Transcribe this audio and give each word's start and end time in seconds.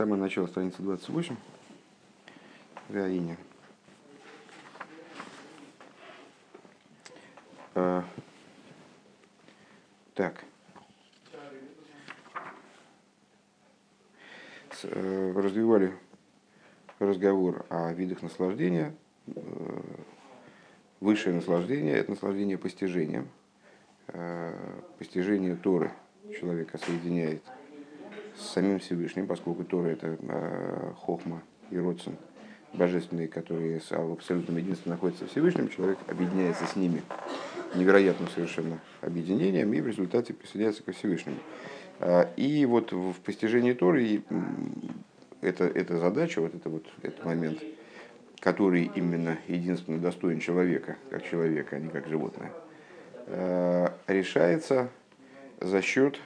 самое 0.00 0.18
начало 0.18 0.46
страницы 0.46 0.80
28. 0.80 1.36
Раине. 2.88 3.36
А, 7.74 8.02
так. 10.14 10.42
С, 14.72 14.84
э, 14.84 15.32
развивали 15.36 15.92
разговор 16.98 17.66
о 17.68 17.92
видах 17.92 18.22
наслаждения. 18.22 18.94
Э, 19.26 19.82
высшее 21.00 21.36
наслаждение– 21.36 21.92
это 21.96 22.12
наслаждение 22.12 22.56
постижением. 22.56 23.28
Э, 24.06 24.80
постижение 24.98 25.56
Торы 25.56 25.92
человека 26.32 26.78
соединяет 26.78 27.42
с 28.40 28.52
самим 28.52 28.78
Всевышним, 28.78 29.26
поскольку 29.26 29.64
Тора– 29.64 29.88
это 29.88 30.16
э, 30.20 30.92
хохма 30.96 31.42
и 31.70 31.78
родствен 31.78 32.16
божественные, 32.72 33.28
которые 33.28 33.80
в 33.80 34.12
абсолютном 34.12 34.56
единстве 34.56 34.92
находятся 34.92 35.26
в 35.26 35.30
Всевышнем, 35.30 35.68
человек 35.68 35.98
объединяется 36.06 36.66
с 36.66 36.76
ними 36.76 37.02
невероятным 37.74 38.28
совершенно 38.28 38.78
объединением 39.00 39.72
и 39.72 39.80
в 39.80 39.88
результате 39.88 40.34
присоединяется 40.34 40.82
ко 40.84 40.92
Всевышнему. 40.92 41.38
И 42.36 42.64
вот 42.66 42.92
в 42.92 43.14
постижении 43.24 43.72
Торы 43.72 44.22
это, 45.40 45.64
эта 45.64 45.98
задача, 45.98 46.40
вот, 46.40 46.54
это 46.54 46.68
вот 46.68 46.86
этот 47.02 47.24
момент, 47.24 47.58
который 48.40 48.90
именно 48.94 49.38
единственно 49.48 49.98
достоин 49.98 50.40
человека, 50.40 50.96
как 51.10 51.28
человека, 51.28 51.76
а 51.76 51.78
не 51.78 51.88
как 51.88 52.06
животное, 52.08 52.52
э, 53.26 53.88
решается 54.06 54.88
за 55.60 55.82
счет 55.82 56.18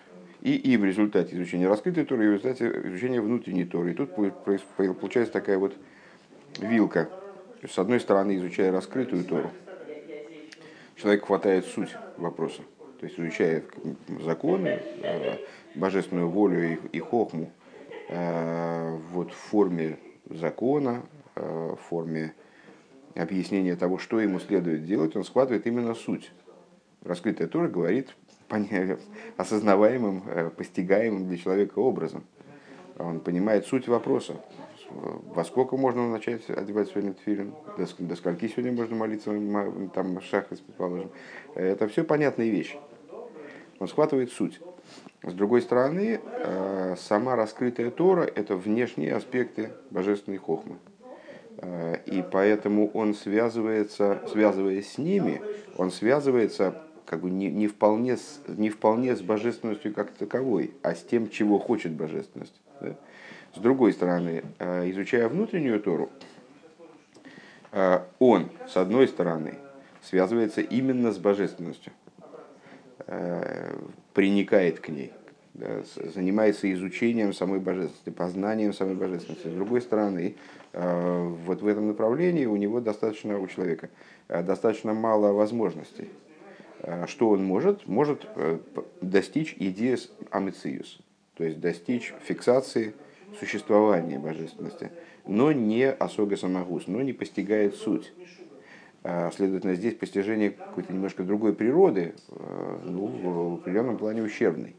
и, 0.45 0.55
и 0.55 0.77
в 0.77 0.85
результате 0.85 1.35
изучения 1.35 1.67
раскрытой 1.67 2.05
Торы, 2.05 2.27
и 2.27 2.29
в 2.29 2.33
результате 2.35 2.71
изучения 2.89 3.21
внутренней 3.21 3.65
Торы. 3.65 3.91
И 3.91 3.95
тут 3.95 4.15
получается 4.15 5.33
такая 5.33 5.59
вот 5.59 5.75
вилка. 6.61 7.11
С 7.69 7.79
одной 7.79 7.99
стороны, 7.99 8.37
изучая 8.37 8.71
раскрытую 8.71 9.25
Тору, 9.25 9.51
человек 10.97 11.27
хватает 11.27 11.65
суть 11.65 11.97
вопроса. 12.19 12.63
То 13.01 13.07
есть 13.07 13.19
изучая 13.19 13.65
законы, 14.23 14.81
э, 15.03 15.39
божественную 15.75 16.29
волю 16.29 16.79
и 16.93 16.99
хохму, 17.01 17.51
Э, 18.09 18.99
вот 19.13 19.33
в 19.33 19.37
форме 19.37 19.99
закона, 20.29 21.03
э, 21.37 21.75
в 21.75 21.89
форме 21.89 22.35
объяснения 23.15 23.77
того, 23.77 23.99
что 23.99 24.21
ему 24.21 24.41
следует 24.41 24.85
делать, 24.85 25.17
он 25.17 25.25
схватывает 25.25 25.67
именно 25.67 25.95
суть. 25.95 26.31
Раскрытая 27.03 27.49
Тора 27.49 27.69
говорит 27.69 28.15
осознаваемым, 29.37 30.23
э, 30.27 30.51
постигаемым 30.51 31.29
для 31.29 31.37
человека 31.37 31.79
образом. 31.79 32.25
Он 32.99 33.21
понимает 33.21 33.67
суть 33.67 33.89
вопроса. 33.89 34.37
Во 34.91 35.45
сколько 35.45 35.77
можно 35.77 36.09
начать 36.09 36.49
одевать 36.51 36.89
сегодня 36.91 37.15
тфилин? 37.15 37.55
До, 37.77 37.87
до 37.99 38.17
скольки 38.17 38.47
сегодня 38.47 38.73
можно 38.73 38.95
молиться, 38.95 39.31
там 39.95 40.21
шахрис, 40.21 40.61
предположим. 40.61 41.11
Это 41.55 41.89
все 41.89 42.05
понятные 42.05 42.51
вещи. 42.51 42.79
Он 43.81 43.89
схватывает 43.89 44.31
суть. 44.31 44.61
С 45.23 45.33
другой 45.33 45.63
стороны, 45.63 46.21
э, 46.23 46.97
сама 46.99 47.35
раскрытая 47.35 47.91
Тора– 47.91 48.23
это 48.37 48.57
внешние 48.57 49.15
аспекты 49.15 49.71
божественной 49.91 50.39
хохмы. 50.39 50.77
Э, 51.59 51.97
и 52.05 52.23
поэтому 52.23 52.91
он 52.91 53.15
связывается, 53.15 54.21
связываясь 54.31 54.93
с 54.93 54.99
ними, 54.99 55.41
он 55.77 55.91
связывается 55.91 56.84
как 57.05 57.21
бы 57.21 57.31
не, 57.31 57.51
не, 57.51 57.69
вполне 57.69 58.17
с, 58.17 58.41
не 58.49 58.71
вполне 58.71 59.17
с 59.17 59.21
божественностью 59.21 59.93
как 59.95 60.11
таковой, 60.13 60.75
а 60.83 60.95
с 60.95 61.03
тем, 61.03 61.29
чего 61.29 61.59
хочет 61.59 61.93
божественность. 61.93 62.61
Да? 62.81 62.97
С 63.55 63.59
другой 63.59 63.93
стороны, 63.93 64.45
э, 64.59 64.91
изучая 64.91 65.29
внутреннюю 65.29 65.81
Тору, 65.81 66.11
он, 68.21 68.51
с 68.69 68.77
одной 68.77 69.09
стороны, 69.09 69.55
связывается 70.01 70.61
именно 70.61 71.11
с 71.11 71.19
божественностью– 71.19 71.93
Э, 73.07 73.77
приникает 74.15 74.79
к 74.79 74.89
ней, 74.89 75.13
да, 75.55 75.83
занимается 76.15 76.73
изучением 76.73 77.33
самой 77.33 77.59
божественности, 77.59 78.11
познанием 78.11 78.73
самой 78.73 78.95
божественности. 78.95 79.49
С 79.49 79.53
другой 79.53 79.83
стороны, 79.83 80.37
э, 80.73 81.35
вот 81.45 81.61
в 81.61 81.67
этом 81.67 81.89
направлении 81.89 82.47
у 82.47 82.57
него 82.57 82.81
достаточно, 82.81 83.39
у 83.39 83.47
человека, 83.49 83.91
э, 84.29 84.43
достаточно 84.43 84.95
мало 84.95 85.33
возможностей. 85.33 86.09
Что 87.07 87.31
он 87.31 87.45
может? 87.45 87.87
Может 87.87 88.27
достичь 89.01 89.57
идеи 89.59 89.97
амициус, 90.31 90.99
то 91.35 91.45
есть 91.45 91.61
достичь 91.61 92.13
фиксации 92.23 92.95
существования 93.39 94.19
божественности, 94.19 94.91
но 95.27 95.53
не 95.53 95.91
осога 95.91 96.37
самогус, 96.37 96.87
но 96.87 97.01
не 97.03 97.13
постигает 97.13 97.75
суть. 97.77 98.13
А, 99.07 99.31
следовательно, 99.33 99.75
здесь 99.75 99.95
постижение 99.95 100.51
какой-то 100.51 100.91
немножко 100.91 101.25
другой 101.25 101.55
природы, 101.55 102.15
э, 102.31 102.79
ну, 102.85 103.07
в 103.07 103.55
определенном 103.57 103.99
плане 103.99 104.23
ущербной. 104.23 104.77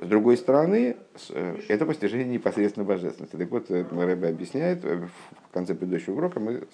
С 0.00 0.06
другой 0.08 0.36
стороны, 0.36 0.96
э, 1.30 1.56
это 1.68 1.86
постижение 1.86 2.26
непосредственно 2.26 2.84
божественности. 2.84 3.36
Так 3.36 3.48
вот, 3.52 3.70
э, 3.70 3.84
Рэбе 3.88 4.28
объясняет, 4.28 4.82
в 4.82 5.08
конце 5.52 5.76
предыдущего 5.76 6.16
урока 6.16 6.40
мы 6.40 6.66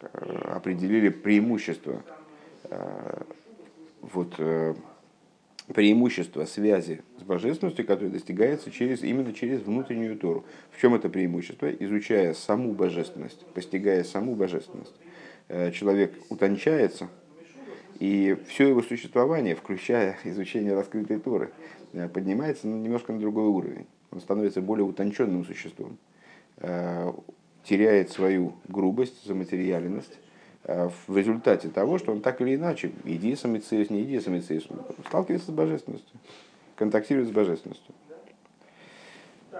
определили 0.00 1.10
преимущество, 1.10 2.02
вот, 4.00 4.34
преимущество 5.74 6.44
связи 6.44 7.02
с 7.18 7.22
божественностью, 7.22 7.86
которое 7.86 8.10
достигается 8.10 8.70
через, 8.70 9.02
именно 9.02 9.32
через 9.32 9.60
внутреннюю 9.60 10.18
Тору. 10.18 10.44
В 10.70 10.80
чем 10.80 10.94
это 10.94 11.08
преимущество? 11.08 11.70
Изучая 11.70 12.32
саму 12.34 12.72
божественность, 12.72 13.44
постигая 13.54 14.02
саму 14.04 14.34
божественность 14.34 14.94
Э, 15.48 15.70
человек 15.72 16.14
утончается, 16.28 17.08
и 17.98 18.36
все 18.48 18.68
его 18.68 18.82
существование, 18.82 19.54
включая 19.54 20.18
изучение 20.24 20.74
раскрытой 20.74 21.18
Торы, 21.18 21.50
э, 21.94 22.06
поднимается 22.08 22.66
немножко 22.66 23.14
на 23.14 23.18
другой 23.18 23.46
уровень. 23.46 23.86
Он 24.10 24.20
становится 24.20 24.60
более 24.60 24.84
утонченным 24.84 25.46
существом, 25.46 25.96
э, 26.58 27.12
теряет 27.64 28.10
свою 28.10 28.56
грубость, 28.68 29.24
заматериальность, 29.24 30.18
в 30.68 31.16
результате 31.16 31.68
того, 31.68 31.98
что 31.98 32.12
он 32.12 32.20
так 32.20 32.42
или 32.42 32.54
иначе, 32.54 32.92
иди 33.04 33.34
самицеис, 33.34 33.88
не 33.88 34.02
иди 34.02 34.20
самицеис, 34.20 34.64
сталкивается 35.06 35.50
с 35.50 35.54
божественностью, 35.54 36.18
контактирует 36.76 37.28
с 37.28 37.30
божественностью. 37.30 37.94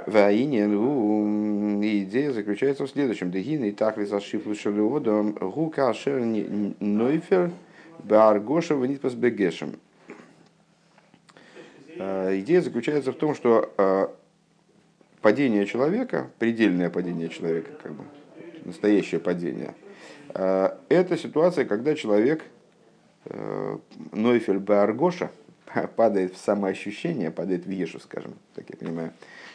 Ваинен, 0.06 1.80
идея 1.82 2.32
заключается 2.32 2.84
в 2.86 2.90
следующем. 2.90 3.30
Дегин 3.30 3.64
и 3.64 3.72
так 3.72 3.96
ли 3.96 4.04
зашифлу 4.04 4.54
шелеодом 4.54 5.32
гука 5.32 5.94
шер 5.94 6.20
нойфер 6.20 7.52
баргоша 8.04 8.76
ванитпас 8.76 9.14
бегешем. 9.14 9.80
А, 11.98 12.38
идея 12.38 12.60
заключается 12.60 13.12
в 13.12 13.16
том, 13.16 13.34
что 13.34 13.72
а, 13.76 14.14
падение 15.20 15.66
человека, 15.66 16.30
предельное 16.38 16.90
падение 16.90 17.28
человека, 17.28 17.70
как 17.82 17.92
бы, 17.92 18.04
настоящее 18.64 19.20
падение, 19.20 19.74
это 20.34 21.16
ситуация, 21.16 21.64
когда 21.64 21.94
человек 21.94 22.44
Нойфель 24.12 24.58
Бааргоша 24.58 25.30
падает 25.96 26.34
в 26.34 26.38
самоощущение, 26.38 27.30
падает 27.30 27.66
в 27.66 27.70
Ешу, 27.70 28.00
скажем, 28.00 28.34
так 28.54 28.66
я 28.70 28.76
понимаю, 28.76 29.12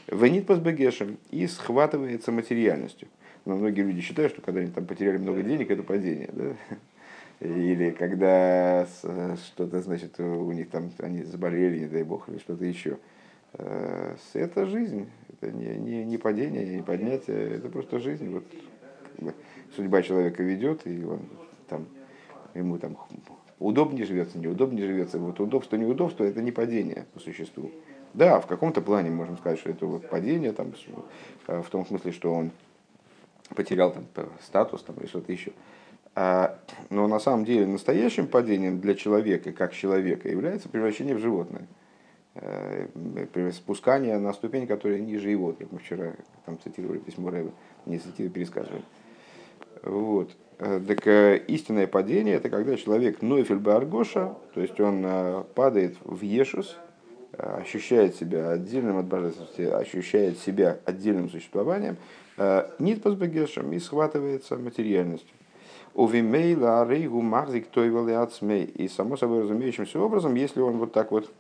Венит 0.08 0.50
бегешем 0.60 1.18
и 1.32 1.48
схватывается 1.48 2.32
материальностью. 2.32 3.08
Но 3.46 3.56
многие 3.56 3.82
люди 3.82 4.02
считают, 4.02 4.34
что 4.34 4.42
когда 4.42 4.62
они 4.62 4.70
там 4.70 4.86
потеряли 4.86 5.18
много 5.18 5.42
денег, 5.44 5.72
это 5.72 5.84
падение. 5.84 6.30
Да? 6.32 6.56
Или 7.46 7.92
когда 7.92 8.88
что-то, 9.46 9.82
значит, 9.82 10.20
у 10.20 10.52
них 10.52 10.70
там 10.70 10.92
они 11.00 11.24
заболели, 11.24 11.80
не 11.80 11.88
дай 11.88 12.04
бог, 12.04 12.30
или 12.30 12.38
что-то 12.38 12.64
еще. 12.64 13.00
Э, 13.54 14.16
это 14.34 14.66
жизнь, 14.66 15.10
это 15.30 15.52
не, 15.52 15.76
не, 15.76 16.06
не 16.06 16.18
падение, 16.18 16.66
не 16.66 16.82
поднятие, 16.82 17.58
это 17.58 17.68
просто 17.68 18.00
жизнь. 18.00 18.30
Вот, 18.30 19.34
судьба 19.76 20.02
человека 20.02 20.44
ведет, 20.44 20.86
и 20.86 21.04
он 21.04 21.22
там, 21.68 21.88
ему 22.54 22.78
там 22.78 22.98
удобнее 23.60 24.06
живется, 24.06 24.38
неудобнее 24.38 24.86
живется. 24.86 25.20
Вот 25.20 25.40
удобство, 25.40 25.76
неудобство 25.76 26.24
это 26.24 26.42
не 26.42 26.52
падение 26.52 27.06
по 27.14 27.20
существу. 27.20 27.72
Да, 28.14 28.40
в 28.40 28.46
каком-то 28.46 28.82
плане 28.82 29.10
можем 29.10 29.38
сказать, 29.38 29.60
что 29.60 29.72
это 29.72 29.86
вот 29.86 30.08
падение, 30.08 30.52
там, 30.52 30.74
э, 31.48 31.62
в 31.62 31.70
том 31.70 31.86
смысле, 31.86 32.12
что 32.12 32.32
он 32.34 32.52
потерял 33.56 33.92
там, 33.92 34.06
статус 34.42 34.84
там, 34.84 34.96
или 34.98 35.08
что-то 35.08 35.32
еще. 35.32 35.52
А, 36.16 36.60
но 36.92 37.08
на 37.08 37.20
самом 37.20 37.44
деле 37.44 37.66
настоящим 37.66 38.28
падением 38.28 38.80
для 38.80 38.94
человека, 38.94 39.52
как 39.52 39.74
человека, 39.74 40.30
является 40.30 40.70
превращение 40.70 41.16
в 41.16 41.20
животное. 41.20 41.66
Э, 42.36 42.88
спускание 43.52 44.18
на 44.18 44.34
ступень, 44.34 44.68
которая 44.68 45.00
ниже 45.00 45.30
его, 45.30 45.54
как 45.54 45.72
мы 45.72 45.80
вчера 45.80 46.14
там 46.46 46.60
цитировали 46.60 47.00
письмо 47.00 47.30
Рэба, 47.30 47.52
не 47.86 47.98
цитировали, 47.98 48.30
пересказывали. 48.34 48.84
Вот. 49.84 50.32
Э, 50.60 50.80
так 50.88 51.06
истинное 51.48 51.88
падение 51.88 52.36
это 52.36 52.50
когда 52.50 52.76
человек 52.78 53.22
Нойфель 53.22 53.58
Баргоша, 53.58 54.36
то 54.54 54.62
есть 54.62 54.80
он 54.80 55.06
падает 55.56 55.96
в 56.04 56.22
Ешус, 56.22 56.78
ощущает 57.38 58.16
себя 58.16 58.52
отдельным 58.52 58.98
от 58.98 59.06
божественности, 59.06 59.62
ощущает 59.64 60.40
себя 60.40 60.78
отдельным 60.86 61.30
существованием, 61.30 61.98
нит 62.80 63.02
позбегешем 63.02 63.74
и 63.74 63.80
схватывается 63.80 64.56
материальностью. 64.56 65.36
Увимейла 65.96 66.88
рейгу 66.88 67.22
махзик 67.22 67.68
тойвел 67.68 68.08
и 68.08 68.64
И 68.66 68.88
само 68.88 69.18
собой 69.18 69.44
разумеющимся 69.44 70.00
образом, 70.00 70.36
если 70.36 70.62
он 70.62 70.78
вот 70.78 70.94
так 70.94 71.12
вот 71.12 71.32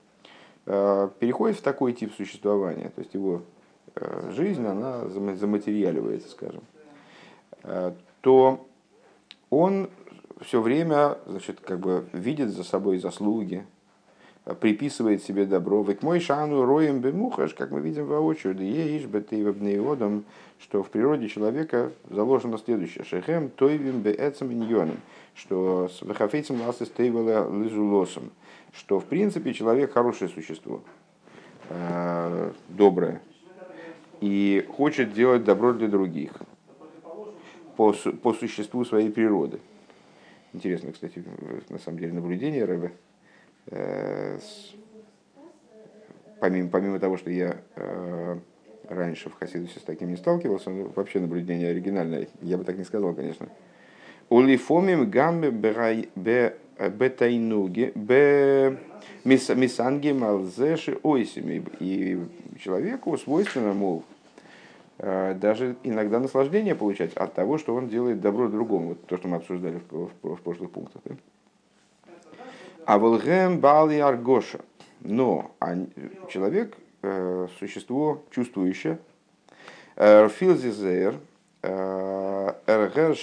переходит 0.65 1.57
в 1.57 1.61
такой 1.61 1.93
тип 1.93 2.11
существования, 2.15 2.89
то 2.89 3.01
есть 3.01 3.13
его 3.13 3.43
жизнь, 4.31 4.65
она 4.65 5.07
заматериаливается, 5.07 6.29
скажем, 6.29 6.63
то 8.23 8.65
он 9.49 9.89
все 10.41 10.61
время 10.61 11.17
значит, 11.27 11.59
как 11.59 11.81
бы 11.81 12.05
видит 12.13 12.51
за 12.51 12.63
собой 12.63 12.97
заслуги, 12.97 13.65
приписывает 14.61 15.21
себе 15.21 15.45
добро. 15.45 15.83
Век 15.83 16.01
мой 16.03 16.21
шану 16.21 16.63
роем 16.65 17.01
бемухаш, 17.01 17.53
как 17.53 17.71
мы 17.71 17.81
видим 17.81 18.05
воочию, 18.05 18.55
да 18.55 18.63
еиш 18.63 19.03
бетейвабнеодом, 19.05 20.23
что 20.57 20.83
в 20.83 20.89
природе 20.89 21.27
человека 21.27 21.91
заложено 22.09 22.57
следующее. 22.57 23.03
Шехем 23.03 23.49
тойвим 23.49 23.99
беэцем 23.99 24.53
иньоном, 24.53 24.97
что 25.35 25.89
с 25.89 26.01
вехафейцем 26.01 26.61
ласты 26.61 26.85
стейвела 26.85 27.49
лизулосом, 27.51 28.31
что 28.73 29.01
в 29.01 29.05
принципе 29.05 29.53
человек 29.53 29.91
хорошее 29.91 30.31
существо, 30.31 30.81
э, 31.67 32.51
доброе, 32.69 33.21
и 34.21 34.65
хочет 34.77 35.11
делать 35.11 35.43
добро 35.43 35.73
для 35.73 35.89
других 35.89 36.31
по, 37.75 37.93
по 37.93 38.33
существу 38.33 38.85
своей 38.85 39.09
природы. 39.09 39.59
Интересно, 40.53 40.91
кстати, 40.91 41.23
на 41.69 41.79
самом 41.79 41.99
деле 41.99 42.13
наблюдение 42.13 42.65
Рэбе. 42.65 42.91
Э, 43.67 44.39
помимо, 46.39 46.69
помимо 46.69 46.99
того, 46.99 47.17
что 47.17 47.31
я 47.31 47.57
э, 47.75 48.37
раньше 48.87 49.29
в 49.29 49.33
Хасидусе 49.33 49.79
с 49.79 49.83
таким 49.83 50.09
не 50.09 50.17
сталкивался, 50.17 50.69
но 50.69 50.91
вообще 50.95 51.19
наблюдение 51.19 51.69
оригинальное, 51.69 52.27
я 52.41 52.57
бы 52.57 52.63
так 52.63 52.77
не 52.77 52.83
сказал, 52.83 53.15
конечно. 53.15 53.49
Улифомим 54.29 55.09
гамме 55.09 55.49
бетайнуги 56.89 57.91
бе 57.95 58.77
мисанги 59.23 60.11
малзеши 60.11 60.99
ойсими. 61.01 61.63
И 61.79 62.19
человеку 62.59 63.17
свойственно, 63.17 63.73
мол, 63.73 64.03
Э, 64.03 64.12
даже 64.97 65.75
иногда 65.83 66.19
наслаждение 66.19 66.75
получать 66.75 67.13
от 67.13 67.33
того, 67.33 67.57
что 67.57 67.75
он 67.75 67.87
делает 67.89 68.21
добро 68.21 68.47
другому. 68.47 68.89
Вот 68.89 69.05
то, 69.07 69.17
что 69.17 69.27
мы 69.27 69.37
обсуждали 69.37 69.81
в, 69.89 70.09
в, 70.21 70.35
в 70.35 70.41
прошлых 70.41 70.71
пунктах. 70.71 71.01
А 72.85 72.97
волгем 72.97 73.59
бали 73.59 73.97
аргоша. 73.99 74.59
Но 75.01 75.51
человек 76.29 76.77
э, 77.01 77.47
существо 77.59 78.23
чувствующее. 78.31 78.99
Э, 79.95 80.29
Филзизер 80.29 81.15
эргер 81.63 83.15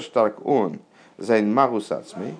штарк 0.00 0.44
он 0.44 0.80
зайн 1.18 1.52
магус 1.52 1.92
ацмей. 1.92 2.34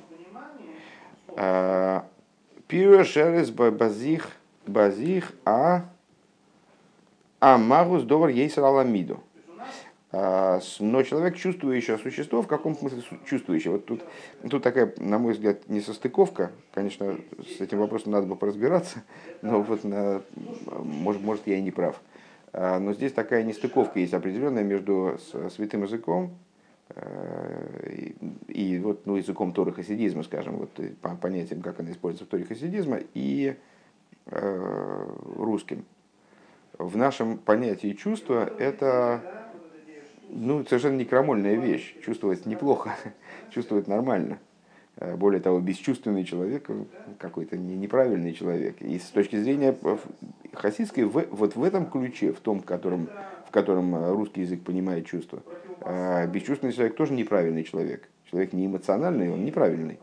Пируа 2.66 3.04
шерес 3.04 3.50
базих 3.50 4.30
базих 4.68 5.32
а 5.44 5.84
а 7.40 7.58
магус 7.58 8.02
довар 8.02 8.30
ейсер 8.30 8.64
аламиду. 8.64 9.20
А, 10.12 10.60
но 10.80 11.02
человек 11.02 11.36
чувствующее 11.36 11.98
существо, 11.98 12.40
в 12.40 12.46
каком 12.46 12.74
смысле 12.74 13.02
чувствующее? 13.28 13.72
Вот 13.72 13.86
тут, 13.86 14.02
тут 14.48 14.62
такая, 14.62 14.94
на 14.96 15.18
мой 15.18 15.32
взгляд, 15.32 15.68
несостыковка. 15.68 16.52
Конечно, 16.72 17.18
с 17.56 17.60
этим 17.60 17.78
вопросом 17.78 18.12
надо 18.12 18.26
бы 18.26 18.36
поразбираться, 18.36 19.02
но 19.42 19.60
вот 19.60 19.84
на, 19.84 20.22
может, 20.82 21.20
может 21.22 21.46
я 21.46 21.58
и 21.58 21.60
не 21.60 21.70
прав. 21.70 22.00
А, 22.52 22.78
но 22.78 22.94
здесь 22.94 23.12
такая 23.12 23.42
нестыковка 23.42 23.98
есть 23.98 24.14
определенная 24.14 24.62
между 24.62 25.18
святым 25.54 25.82
языком 25.82 26.38
э, 26.90 28.14
и, 28.48 28.72
и 28.74 28.78
вот, 28.78 29.04
ну, 29.06 29.16
языком 29.16 29.52
Торы 29.52 29.72
хасидизма, 29.72 30.22
скажем, 30.22 30.56
вот, 30.56 30.70
по 31.02 31.16
понятиям, 31.16 31.60
как 31.60 31.80
она 31.80 31.90
используется 31.90 32.24
в 32.24 32.28
Торе 32.28 32.44
хасидизма, 32.44 33.00
и 33.12 33.56
русским. 34.26 35.84
В 36.78 36.96
нашем 36.96 37.38
понятии 37.38 37.92
чувства 37.92 38.50
это 38.58 39.22
ну, 40.28 40.64
совершенно 40.64 40.96
не 40.96 41.04
крамольная 41.04 41.56
вещь. 41.56 41.96
Чувствовать 42.04 42.46
неплохо, 42.46 42.94
чувствовать 43.50 43.86
нормально. 43.86 44.38
Э, 44.96 45.16
более 45.16 45.40
того, 45.40 45.60
бесчувственный 45.60 46.24
человек, 46.24 46.68
какой-то 47.18 47.56
неправильный 47.56 48.32
человек. 48.32 48.80
И 48.80 48.98
с 48.98 49.04
точки 49.04 49.36
зрения 49.36 49.76
хасидской, 50.52 51.04
вот 51.04 51.56
в 51.56 51.62
этом 51.62 51.86
ключе, 51.90 52.32
в 52.32 52.40
том, 52.40 52.60
в 52.60 52.64
котором, 52.64 53.08
в 53.46 53.50
котором 53.50 54.12
русский 54.12 54.42
язык 54.42 54.62
понимает 54.62 55.06
чувство, 55.06 55.42
э, 55.80 56.26
бесчувственный 56.28 56.72
человек 56.72 56.96
тоже 56.96 57.12
неправильный 57.12 57.64
человек. 57.64 58.08
Человек 58.30 58.52
не 58.52 58.66
эмоциональный, 58.66 59.30
он 59.30 59.44
неправильный 59.44 60.00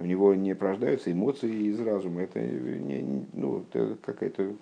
у 0.00 0.04
него 0.04 0.34
не 0.34 0.54
порождаются 0.54 1.12
эмоции 1.12 1.68
из 1.68 1.78
разума. 1.80 2.22
Это, 2.22 2.40
не, 2.40 3.26
ну, 3.34 3.64
это 3.72 3.96
какая-то 4.02 4.54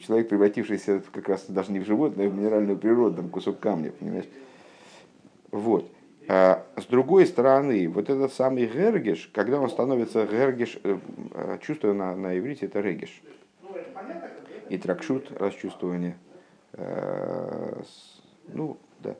человек, 0.00 0.28
превратившийся 0.28 1.02
как 1.12 1.28
раз 1.28 1.44
даже 1.48 1.70
не 1.72 1.80
в 1.80 1.86
животное, 1.86 2.26
а 2.26 2.30
в 2.30 2.34
минеральную 2.34 2.78
природу, 2.78 3.16
там 3.16 3.28
кусок 3.28 3.60
камня, 3.60 3.92
понимаешь? 3.92 4.28
Вот. 5.50 5.90
А 6.28 6.64
с 6.76 6.86
другой 6.86 7.26
стороны, 7.26 7.88
вот 7.88 8.08
этот 8.08 8.32
самый 8.32 8.66
гергеш, 8.66 9.30
когда 9.32 9.60
он 9.60 9.68
становится 9.68 10.26
гергеш, 10.26 10.78
э, 10.82 10.98
э, 11.34 11.58
чувство 11.60 11.92
на, 11.92 12.16
на 12.16 12.36
иврите 12.36 12.66
это 12.66 12.80
регеш. 12.80 13.22
И 14.70 14.78
тракшут, 14.78 15.30
расчувствование. 15.38 16.16
Э, 16.72 17.80
ну, 18.48 18.78
да. 19.00 19.16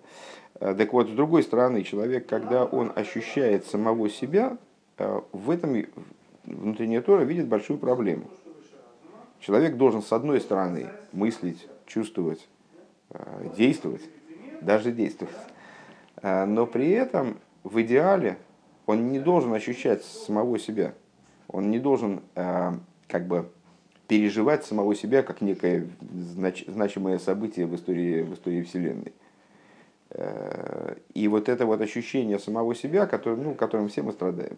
Так 0.58 0.92
вот, 0.94 1.08
с 1.08 1.12
другой 1.12 1.42
стороны, 1.42 1.82
человек, 1.82 2.26
когда 2.26 2.64
он 2.64 2.90
ощущает 2.94 3.66
самого 3.66 4.08
себя, 4.08 4.56
в 4.98 5.50
этом 5.50 5.84
внутренняя 6.44 7.02
Тора 7.02 7.22
видит 7.22 7.48
большую 7.48 7.78
проблему. 7.78 8.30
Человек 9.40 9.76
должен, 9.76 10.02
с 10.02 10.12
одной 10.12 10.40
стороны, 10.40 10.88
мыслить, 11.12 11.68
чувствовать, 11.86 12.48
э, 13.10 13.50
действовать, 13.56 14.02
даже 14.62 14.92
действовать, 14.92 15.36
э, 16.22 16.44
но 16.46 16.66
при 16.66 16.90
этом 16.90 17.38
в 17.62 17.80
идеале 17.82 18.38
он 18.86 19.12
не 19.12 19.20
должен 19.20 19.52
ощущать 19.52 20.04
самого 20.04 20.58
себя. 20.58 20.94
Он 21.48 21.70
не 21.70 21.78
должен 21.78 22.22
как 22.34 23.26
бы 23.26 23.48
переживать 24.08 24.64
самого 24.64 24.94
себя 24.96 25.22
как 25.22 25.40
некое 25.40 25.88
знач, 26.00 26.64
значимое 26.66 27.18
событие 27.18 27.66
в 27.66 27.74
истории, 27.74 28.22
в 28.22 28.34
истории 28.34 28.62
Вселенной. 28.62 29.12
И 31.14 31.28
вот 31.28 31.48
это 31.48 31.66
вот 31.66 31.80
ощущение 31.80 32.38
самого 32.38 32.74
себя, 32.74 33.06
который, 33.06 33.38
ну, 33.38 33.54
которым 33.54 33.88
все 33.88 34.02
мы 34.02 34.12
страдаем, 34.12 34.56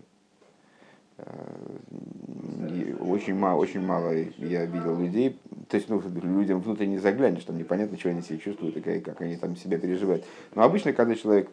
очень 3.01 3.35
мало, 3.35 3.61
очень 3.61 3.81
мало 3.81 4.13
я 4.13 4.65
видел 4.65 4.99
людей, 4.99 5.39
то 5.69 5.77
есть 5.77 5.89
ну, 5.89 6.01
людям 6.23 6.61
внутренне 6.61 6.99
заглянешь, 6.99 7.45
там 7.45 7.59
непонятно, 7.59 7.99
что 7.99 8.11
они 8.11 8.23
себе 8.23 8.39
чувствуют, 8.39 8.77
и 8.77 9.01
как 9.01 9.21
они 9.21 9.37
там 9.37 9.57
себя 9.57 9.79
переживают. 9.79 10.25
Но 10.55 10.63
обычно, 10.63 10.93
когда 10.93 11.15
человек 11.15 11.51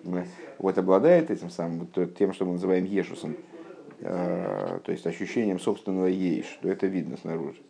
вот, 0.57 0.77
обладает 0.77 1.31
этим 1.31 1.49
самым, 1.49 1.87
тем, 2.17 2.33
что 2.33 2.45
мы 2.45 2.53
называем 2.53 2.85
ешусом, 2.85 3.35
э, 3.99 4.79
то 4.83 4.91
есть 4.91 5.05
ощущением 5.07 5.59
собственного 5.59 6.07
ейш, 6.07 6.59
то 6.61 6.69
это 6.69 6.87
видно 6.87 7.17
снаружи. 7.17 7.61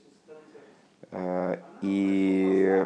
Э, 1.11 1.57
и 1.81 2.85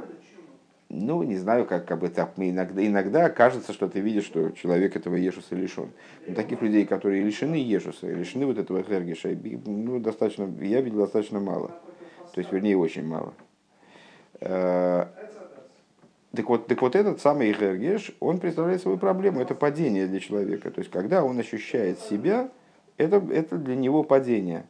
ну, 0.89 1.21
не 1.21 1.37
знаю, 1.37 1.65
как, 1.65 1.85
как 1.85 1.99
бы 1.99 2.09
так. 2.09 2.33
Иногда, 2.37 2.85
иногда 2.85 3.29
кажется, 3.29 3.73
что 3.73 3.87
ты 3.87 3.99
видишь, 3.99 4.25
что 4.25 4.49
человек 4.51 4.95
этого 4.95 5.15
ешуса 5.15 5.55
лишен. 5.55 5.91
Но 6.27 6.33
таких 6.33 6.61
людей, 6.63 6.85
которые 6.85 7.23
лишены 7.23 7.55
ешуса, 7.55 8.07
лишены 8.07 8.47
вот 8.47 8.57
этого 8.57 8.83
хергиша, 8.83 9.37
ну, 9.65 9.99
достаточно, 9.99 10.51
я 10.61 10.81
видел 10.81 10.99
достаточно 10.99 11.39
мало. 11.39 11.69
То 12.33 12.41
есть, 12.41 12.51
вернее, 12.51 12.75
очень 12.75 13.05
мало. 13.05 13.33
Э, 14.41 15.05
так 16.35 16.49
вот, 16.49 16.65
так 16.65 16.81
вот 16.81 16.95
этот 16.95 17.21
самый 17.21 17.53
хергиш, 17.53 18.11
он 18.19 18.39
представляет 18.39 18.81
собой 18.81 18.97
проблему. 18.97 19.41
Это 19.41 19.53
падение 19.53 20.07
для 20.07 20.19
человека. 20.19 20.71
То 20.71 20.79
есть, 20.79 20.89
когда 20.89 21.23
он 21.23 21.37
ощущает 21.37 21.99
себя, 21.99 22.49
это, 22.97 23.17
это 23.31 23.57
для 23.57 23.75
него 23.75 24.03
падение. 24.03 24.65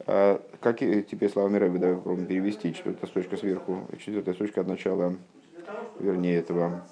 А, 0.00 0.40
как 0.60 0.78
теперь 0.78 1.30
словами 1.30 1.58
Рэбби, 1.58 1.78
давай 1.78 1.96
попробуем 1.96 2.26
перевести, 2.26 2.74
четвертая 2.74 3.08
строчка 3.08 3.36
сверху, 3.36 3.88
четвертая 3.98 4.34
строчка 4.34 4.60
от 4.60 4.66
начала, 4.66 5.16
вернее, 5.98 6.36
этого 6.36 6.82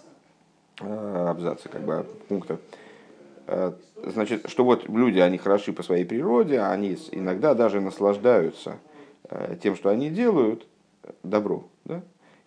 а, 0.81 1.31
абзаца, 1.31 1.69
как 1.69 1.83
бы 1.83 2.07
пункта. 2.29 2.59
А, 3.47 3.77
значит, 4.05 4.49
что 4.49 4.65
вот 4.65 4.89
люди, 4.89 5.19
они 5.19 5.39
хороши 5.39 5.73
по 5.73 5.83
своей 5.83 6.05
природе, 6.05 6.61
они 6.61 6.97
иногда 7.11 7.55
даже 7.55 7.81
наслаждаются 7.81 8.79
тем, 9.63 9.77
что 9.77 9.89
они 9.89 10.11
делают, 10.11 10.67
добро. 11.23 11.65
Да? 11.85 12.03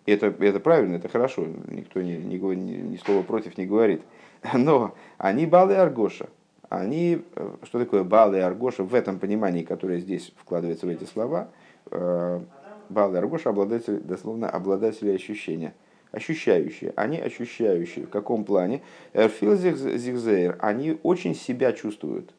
И 0.06 0.12
это, 0.12 0.26
это 0.26 0.60
правильно, 0.60 0.96
это 0.96 1.08
хорошо, 1.08 1.46
никто 1.68 2.00
ни, 2.00 2.12
ни, 2.12 2.36
ни, 2.36 2.76
ни 2.76 2.96
слова 2.96 3.22
против 3.22 3.58
не 3.58 3.66
говорит. 3.66 4.02
Но 4.54 4.94
они 5.18 5.46
балы 5.46 5.74
Аргоша, 5.74 6.28
они, 6.68 7.22
что 7.62 7.78
такое 7.78 8.04
Баал 8.04 8.34
и 8.34 8.38
Аргоша 8.38 8.82
в 8.84 8.94
этом 8.94 9.18
понимании, 9.18 9.62
которое 9.62 9.98
здесь 10.00 10.32
вкладывается 10.36 10.86
в 10.86 10.88
эти 10.88 11.04
слова, 11.04 11.48
Баал 11.90 13.14
и 13.14 13.18
Аргоша 13.18 13.50
обладатели, 13.50 13.98
дословно 13.98 14.48
обладатели 14.48 15.10
ощущения– 15.10 15.74
ощущающие. 16.16 16.92
Они 16.96 17.18
ощущающие. 17.18 18.06
В 18.06 18.10
каком 18.10 18.44
плане? 18.44 18.82
Эрфилзихзейр, 19.12 20.56
они 20.60 20.98
очень 21.02 21.34
себя 21.34 21.72
чувствуют. 21.72 22.32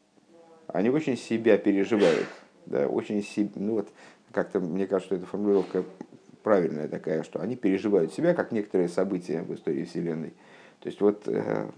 Они 0.66 0.90
очень 0.90 1.16
себя 1.16 1.56
переживают. 1.58 2.26
Да, 2.66 2.86
очень 2.86 3.22
себе, 3.22 3.50
ну 3.54 3.74
вот, 3.74 3.88
как-то 4.32 4.60
мне 4.60 4.86
кажется, 4.86 5.06
что 5.06 5.16
эта 5.16 5.26
формулировка 5.26 5.84
правильная 6.42 6.86
такая, 6.86 7.22
что 7.22 7.40
они 7.40 7.56
переживают 7.56 8.12
себя, 8.12 8.34
как 8.34 8.52
некоторые 8.52 8.88
события 8.88 9.42
в 9.42 9.54
истории 9.54 9.84
Вселенной. 9.84 10.34
То 10.80 10.88
есть 10.88 11.00
вот, 11.00 11.22
э, 11.26 11.70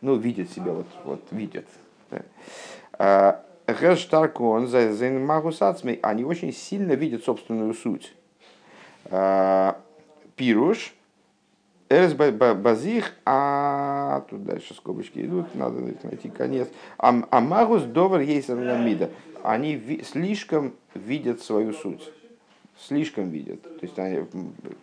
ну, 0.00 0.16
видят 0.16 0.50
себя, 0.50 0.72
вот, 0.72 0.86
вот 1.04 1.22
видят. 1.30 1.66
Да. 2.10 3.40
Хэштаркон, 3.66 4.68
они 6.02 6.24
очень 6.24 6.52
сильно 6.52 6.92
видят 6.92 7.24
собственную 7.24 7.74
суть. 7.74 8.14
А, 9.06 9.80
пируш, 10.36 10.94
Эрес 11.88 12.14
базих, 12.14 13.14
а 13.24 14.24
тут 14.28 14.44
дальше 14.44 14.74
скобочки 14.74 15.20
идут, 15.20 15.54
надо 15.54 15.80
найти 16.02 16.28
конец. 16.28 16.68
А 16.98 17.40
магус 17.40 17.82
довар 17.82 18.20
есть 18.20 18.48
мида. 18.48 19.10
Они 19.42 20.02
слишком 20.02 20.72
видят 20.94 21.42
свою 21.42 21.72
суть. 21.72 22.10
Слишком 22.76 23.30
видят. 23.30 23.62
То 23.62 23.78
есть 23.82 23.98
они 23.98 24.24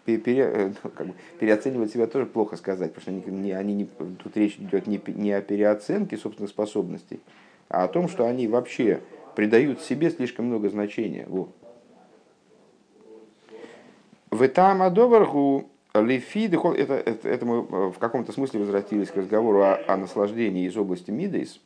пере, 0.06 0.74
ну, 0.84 0.90
как 0.90 1.08
бы, 1.08 1.14
переоценивать 1.40 1.92
себя 1.92 2.08
тоже 2.08 2.26
плохо 2.26 2.56
сказать, 2.56 2.94
потому 2.94 3.02
что 3.02 3.12
они, 3.12 3.42
не, 3.42 3.52
они 3.52 3.74
не, 3.74 3.86
тут 3.86 4.38
речь 4.38 4.56
идет 4.56 4.88
не, 4.88 5.02
не 5.08 5.32
о 5.34 5.42
переоценке 5.42 6.18
собственных 6.18 6.50
способностей, 6.50 7.20
а 7.68 7.84
о 7.84 7.88
том, 7.90 8.08
что 8.08 8.26
они 8.26 8.48
вообще 8.48 9.02
придают 9.36 9.82
себе 9.82 10.10
слишком 10.10 10.46
много 10.46 10.70
значения. 10.70 11.26
Во. 11.28 11.50
В 14.30 14.42
этом 14.42 14.82
адоваргу 14.82 15.70
Лифи, 15.94 16.46
это, 16.46 16.94
это, 16.94 17.28
это 17.28 17.46
мы 17.46 17.58
э, 17.58 17.92
в 17.92 17.98
каком-то 18.00 18.32
смысле 18.32 18.62
возвратились 18.62 19.10
к 19.10 19.18
разговору 19.18 19.62
о, 19.64 19.80
о 19.86 19.98
наслаждении 19.98 20.66
из 20.66 20.78
области 20.78 21.12
Мидейс. 21.12 21.60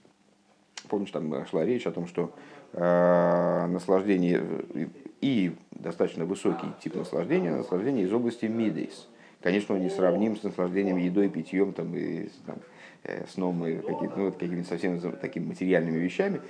Помнишь, 0.90 1.12
там 1.12 1.46
шла 1.46 1.64
речь 1.64 1.86
о 1.86 1.92
том, 1.92 2.08
что 2.08 2.32
э, 2.74 3.68
наслаждение 3.68 4.44
и 5.26 5.56
достаточно 5.72 6.24
высокий 6.24 6.68
тип 6.84 6.94
наслаждения, 6.94 7.50
наслаждение 7.50 8.06
из 8.06 8.14
области 8.14 8.46
Мидейс. 8.46 9.08
Конечно, 9.42 9.74
он 9.74 9.82
не 9.82 9.90
сравним 9.90 10.38
с 10.38 10.44
наслаждением 10.44 10.98
едой, 10.98 11.30
питьем 11.30 11.74
там, 11.74 11.96
и 11.96 12.30
там, 12.46 12.58
э, 13.04 13.26
сном 13.34 13.66
и 13.66 13.78
какими-то 13.78 14.18
ну, 14.18 14.32
какими 14.32 14.62
совсем 14.62 15.00
такими 15.14 15.48
материальными 15.48 15.98
вещами. 15.98 16.42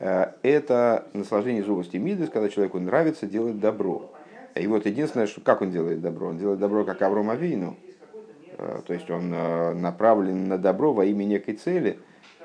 Э, 0.00 0.32
это 0.42 1.06
наслаждение 1.12 1.62
из 1.62 1.68
области 1.68 1.96
Мидейс, 1.96 2.28
когда 2.28 2.48
человеку 2.48 2.80
нравится 2.80 3.26
делать 3.26 3.60
добро. 3.60 4.12
И 4.56 4.66
вот 4.66 4.84
единственное, 4.84 5.28
что 5.28 5.40
как 5.40 5.62
он 5.62 5.70
делает 5.70 6.00
добро? 6.00 6.26
Он 6.26 6.38
делает 6.38 6.58
добро 6.58 6.84
как 6.84 7.02
Авром 7.02 7.30
Авину. 7.30 7.76
Э, 8.58 8.80
то 8.84 8.92
есть 8.94 9.08
он 9.10 9.30
направлен 9.30 10.48
на 10.48 10.58
добро 10.58 10.92
во 10.92 11.04
имя 11.04 11.22
некой 11.22 11.54
цели. 11.54 12.00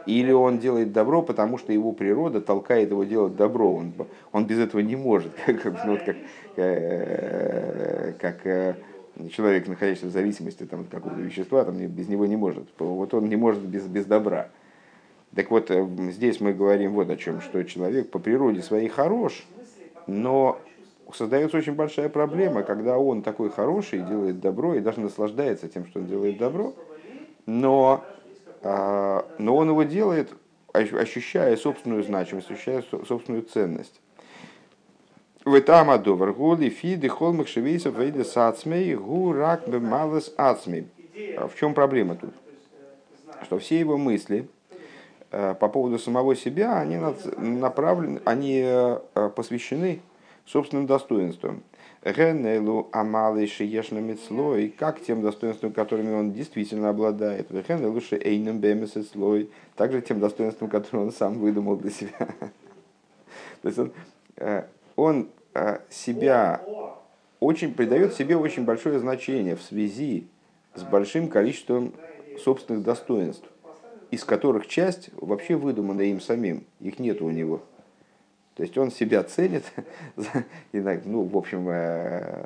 Или 0.09 0.31
он 0.31 0.57
делает 0.57 0.91
добро, 0.91 1.21
потому 1.21 1.59
что 1.59 1.71
его 1.71 1.91
природа 1.91 2.41
толкает 2.41 2.89
его 2.89 3.03
делать 3.03 3.35
добро. 3.35 3.75
Он, 3.75 3.93
он 4.31 4.47
без 4.47 4.57
этого 4.57 4.81
не 4.81 4.95
может. 4.95 5.31
Как, 5.45 5.85
ну, 5.85 5.91
вот 5.91 6.01
как, 6.01 6.15
э, 6.55 8.13
как 8.19 8.77
человек, 9.31 9.67
находящийся 9.67 10.07
в 10.07 10.11
зависимости 10.11 10.63
там, 10.63 10.81
от 10.81 10.87
какого-то 10.87 11.21
вещества, 11.21 11.63
там, 11.63 11.77
без 11.77 12.07
него 12.07 12.25
не 12.25 12.37
может. 12.37 12.63
Вот 12.79 13.13
он 13.13 13.29
не 13.29 13.35
может 13.35 13.61
без, 13.61 13.83
без 13.83 14.05
добра. 14.05 14.47
Так 15.35 15.51
вот, 15.51 15.71
здесь 16.11 16.41
мы 16.41 16.53
говорим 16.53 16.93
вот 16.93 17.11
о 17.11 17.15
чем, 17.15 17.39
что 17.41 17.63
человек 17.63 18.09
по 18.09 18.17
природе 18.17 18.63
своей 18.63 18.89
хорош, 18.89 19.45
но 20.07 20.57
создается 21.13 21.55
очень 21.57 21.75
большая 21.75 22.09
проблема, 22.09 22.63
когда 22.63 22.97
он 22.97 23.21
такой 23.21 23.51
хороший, 23.51 23.99
делает 23.99 24.39
добро 24.39 24.73
и 24.73 24.79
даже 24.79 25.01
наслаждается 25.01 25.67
тем, 25.67 25.85
что 25.85 25.99
он 25.99 26.07
делает 26.07 26.39
добро, 26.39 26.73
но, 27.45 28.03
но 28.61 29.23
он 29.39 29.69
его 29.69 29.83
делает, 29.83 30.31
ощущая 30.73 31.55
собственную 31.55 32.03
значимость, 32.03 32.51
ощущая 32.51 32.83
собственную 33.07 33.43
ценность. 33.43 34.01
В 35.45 35.53
этом 35.53 35.89
адовар 35.89 36.33
голи 36.33 36.69
фиды 36.69 37.07
холмах 37.07 37.47
шевейсов 37.47 37.97
вейды 37.97 38.25
сацмей 38.25 38.93
гу 38.95 39.31
рак 39.31 39.67
малес 39.67 40.33
ацмей. 40.37 40.87
А 41.37 41.47
в 41.47 41.55
чем 41.55 41.73
проблема 41.73 42.15
тут? 42.15 42.33
Что 43.43 43.57
все 43.57 43.79
его 43.79 43.97
мысли 43.97 44.49
а, 45.31 45.53
по 45.53 45.69
поводу 45.69 45.97
самого 45.97 46.35
себя, 46.35 46.77
они 46.77 46.97
направлены, 47.37 48.21
они 48.25 48.63
посвящены 49.35 50.01
собственным 50.45 50.87
достоинством. 50.87 51.63
Генелу 52.03 52.87
амалы 52.93 53.45
шиешна 53.45 53.99
мецлой, 53.99 54.69
как 54.69 55.01
тем 55.01 55.21
достоинством, 55.21 55.73
которыми 55.73 56.13
он 56.13 56.31
действительно 56.31 56.89
обладает. 56.89 57.51
Генелу 57.51 57.99
шиэйном 57.99 58.59
бемесецлой, 58.59 59.49
также 59.75 60.01
тем 60.01 60.19
достоинством, 60.19 60.69
которое 60.69 61.03
он 61.03 61.11
сам 61.11 61.39
выдумал 61.39 61.75
для 61.75 61.91
себя. 61.91 62.17
То 63.61 63.67
есть 63.67 63.79
он, 63.79 63.91
э, 64.37 64.63
он 64.95 65.29
э, 65.53 65.79
себя 65.89 66.61
очень, 67.41 67.73
придает 67.73 68.13
себе 68.13 68.37
очень 68.37 68.63
большое 68.63 68.99
значение 68.99 69.57
в 69.57 69.61
связи 69.61 70.27
с 70.75 70.83
большим 70.83 71.27
количеством 71.27 71.93
собственных 72.41 72.83
достоинств, 72.83 73.47
из 74.11 74.23
которых 74.23 74.67
часть 74.67 75.09
вообще 75.15 75.57
выдумана 75.57 76.01
им 76.01 76.21
самим, 76.21 76.63
их 76.79 76.99
нет 76.99 77.21
у 77.21 77.29
него. 77.29 77.61
То 78.59 78.63
есть 78.63 78.77
он 78.77 78.91
себя 78.91 79.23
ценит, 79.23 79.63
ну, 81.05 81.23
в 81.23 81.37
общем, 81.37 81.69
э, 81.69 82.43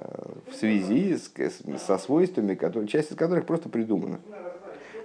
в 0.47 0.53
связи 0.53 1.17
с, 1.17 1.31
со 1.83 1.97
свойствами, 1.97 2.53
которые, 2.53 2.87
часть 2.87 3.11
из 3.11 3.15
которых 3.15 3.47
просто 3.47 3.67
придумана. 3.67 4.19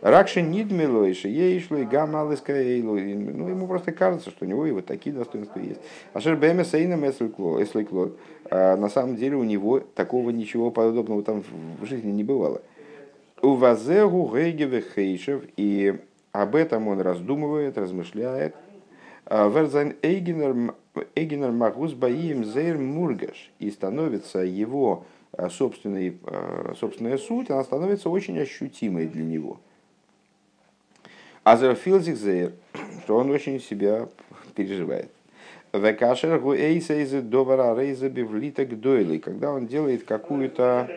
Ракши 0.02 0.42
нидмилойши, 0.42 1.28
ейшлой 1.28 1.86
гамалыскаейлу. 1.86 2.98
Ну, 2.98 3.48
ему 3.48 3.66
просто 3.66 3.92
кажется, 3.92 4.28
что 4.28 4.44
у 4.44 4.48
него 4.48 4.66
и 4.66 4.70
вот 4.70 4.84
такие 4.84 5.16
достоинства 5.16 5.60
есть. 5.60 5.80
А 6.12 6.20
шербеме 6.20 6.62
сейном 6.62 7.08
эслойклот. 7.08 8.18
А 8.50 8.76
на 8.76 8.90
самом 8.90 9.16
деле 9.16 9.36
у 9.36 9.44
него 9.44 9.80
такого 9.80 10.28
ничего 10.28 10.70
подобного 10.70 11.22
там 11.22 11.42
в 11.80 11.86
жизни 11.86 12.10
не 12.10 12.22
бывало. 12.22 12.60
У 13.40 13.54
вазегу 13.54 14.30
хейшев. 14.94 15.44
И 15.56 15.98
об 16.32 16.54
этом 16.54 16.86
он 16.88 17.00
раздумывает, 17.00 17.78
размышляет. 17.78 18.54
Верзайн 19.30 19.94
Эйгенер 20.02 20.74
Эгенер 21.14 21.52
Магус 21.52 21.92
Баим 21.92 22.44
Зейр 22.44 22.78
Мургаш. 22.78 23.50
И 23.58 23.70
становится 23.70 24.40
его 24.40 25.04
э, 25.32 25.48
собственный, 25.48 26.18
э, 26.24 26.74
собственная 26.78 27.18
суть, 27.18 27.50
она 27.50 27.64
становится 27.64 28.10
очень 28.10 28.38
ощутимой 28.38 29.06
для 29.06 29.24
него. 29.24 29.60
Азер 31.44 31.74
Филзик 31.74 32.16
Зейр, 32.16 32.52
что 33.04 33.16
он 33.16 33.30
очень 33.30 33.60
себя 33.60 34.08
переживает. 34.54 35.10
Векашер 35.72 36.38
гуэйса 36.40 36.94
из 36.94 37.12
довара 37.24 37.78
рейза 37.78 38.08
бивлита 38.08 38.64
когда 39.18 39.52
он 39.52 39.66
делает 39.66 40.04
какую-то 40.04 40.88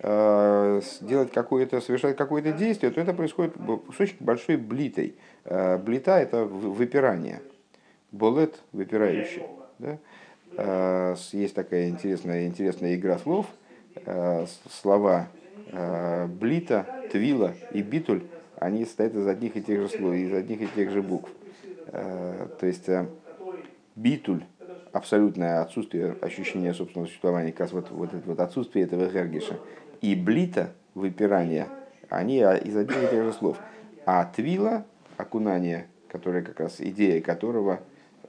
э, 0.00 0.80
делает 1.00 1.30
какое-то, 1.30 1.80
совершает 1.80 2.16
какое-то 2.16 2.52
действие, 2.52 2.90
то 2.90 3.00
это 3.00 3.14
происходит 3.14 3.54
с 3.96 4.00
очень 4.00 4.16
большой 4.20 4.56
блитой. 4.56 5.14
Блита– 5.44 6.18
это 6.18 6.44
выпирание– 6.44 7.40
болет 8.12 8.60
выпирающий. 8.72 9.42
Да? 9.78 9.98
А, 10.56 11.14
есть 11.32 11.54
такая 11.54 11.88
интересная, 11.88 12.46
интересная 12.46 12.94
игра 12.94 13.18
слов. 13.18 13.46
А, 14.04 14.46
слова 14.70 15.28
а, 15.72 16.26
блита, 16.26 16.86
твила 17.10 17.54
и 17.72 17.82
битуль, 17.82 18.22
они 18.58 18.84
состоят 18.84 19.14
из 19.14 19.26
одних 19.26 19.56
и 19.56 19.62
тех 19.62 19.80
же 19.80 19.88
слов, 19.88 20.14
из 20.14 20.32
одних 20.32 20.62
и 20.62 20.66
тех 20.66 20.90
же 20.90 21.02
букв. 21.02 21.30
То 21.92 22.66
есть 22.66 22.88
битуль, 23.94 24.42
абсолютное 24.92 25.60
отсутствие 25.62 26.16
ощущения 26.20 26.74
собственного 26.74 27.06
существования, 27.06 27.52
как 27.52 27.70
вот, 27.72 27.90
вот 27.90 28.12
это 28.12 28.22
вот 28.26 28.40
отсутствие 28.40 28.86
этого 28.86 29.08
гергиша, 29.08 29.58
и 30.00 30.14
блита, 30.14 30.72
выпирание, 30.94 31.68
они 32.08 32.38
из 32.38 32.76
одних 32.76 33.04
и 33.04 33.08
тех 33.10 33.24
же 33.24 33.32
слов. 33.32 33.58
А 34.04 34.24
твила, 34.24 34.84
окунание, 35.16 35.86
которое 36.08 36.42
как 36.42 36.60
раз 36.60 36.80
идея 36.80 37.20
которого 37.20 37.80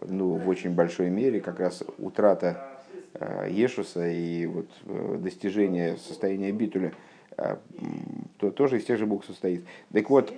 ну, 0.05 0.35
в 0.35 0.47
очень 0.47 0.71
большой 0.71 1.09
мере 1.09 1.41
как 1.41 1.59
раз 1.59 1.83
утрата 1.97 2.79
э, 3.13 3.49
Ешуса 3.51 4.07
и 4.07 4.45
вот 4.45 4.67
э, 4.85 5.17
достижение 5.19 5.97
состояния 5.97 6.51
битуля, 6.51 6.93
э, 7.37 7.57
то 8.37 8.51
тоже 8.51 8.77
из 8.77 8.85
тех 8.85 8.97
же 8.97 9.05
букв 9.05 9.25
состоит. 9.25 9.65
Так 9.91 10.09
вот, 10.09 10.33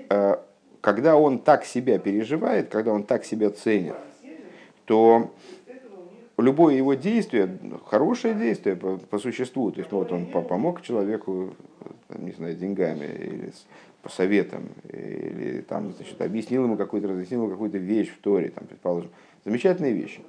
когда 0.81 1.17
он 1.17 1.39
так 1.39 1.65
себя 1.65 1.99
переживает, 1.99 2.69
когда 2.69 2.93
он 2.93 3.03
так 3.03 3.25
себя 3.25 3.49
ценит, 3.49 3.95
то 4.85 5.31
любое 6.37 6.75
его 6.75 6.93
действие, 6.93 7.57
хорошее 7.85 8.33
действие 8.33 8.75
по, 8.75 8.97
по 8.97 9.19
существу, 9.19 9.71
то 9.71 9.79
есть 9.79 9.91
ну, 9.91 9.99
вот 9.99 10.11
он 10.11 10.25
помог 10.27 10.81
человеку, 10.81 11.53
не 12.17 12.31
знаю, 12.31 12.55
деньгами, 12.55 13.05
или 13.05 13.53
по 14.01 14.09
советам, 14.09 14.69
или 14.91 15.61
там, 15.61 15.93
значит, 15.93 16.21
объяснил 16.21 16.63
ему 16.63 16.77
какую-то, 16.77 17.09
разъяснил 17.09 17.41
ему 17.41 17.51
какую-то 17.51 17.77
вещь 17.77 18.09
в 18.09 18.21
Торе, 18.21 18.49
там, 18.49 18.65
предположим. 18.65 19.09
Замечательные 19.45 19.93
вещи. 19.93 20.21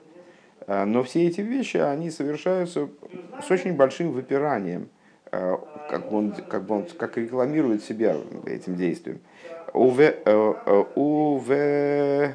А, 0.67 0.87
но 0.87 1.03
все 1.03 1.27
эти 1.27 1.41
вещи, 1.41 1.79
они 1.79 2.11
совершаются 2.11 2.89
с 3.45 3.51
очень 3.51 3.75
большим 3.75 4.13
выпиранием, 4.13 4.89
а, 5.33 5.57
как 5.89 6.13
он, 6.13 6.33
как 6.33 6.71
он 6.71 6.87
как 6.97 7.17
рекламирует 7.17 7.83
себя 7.83 8.17
этим 8.47 8.77
действием. 8.77 9.21
Уве 9.73 10.19
э, 10.25 12.33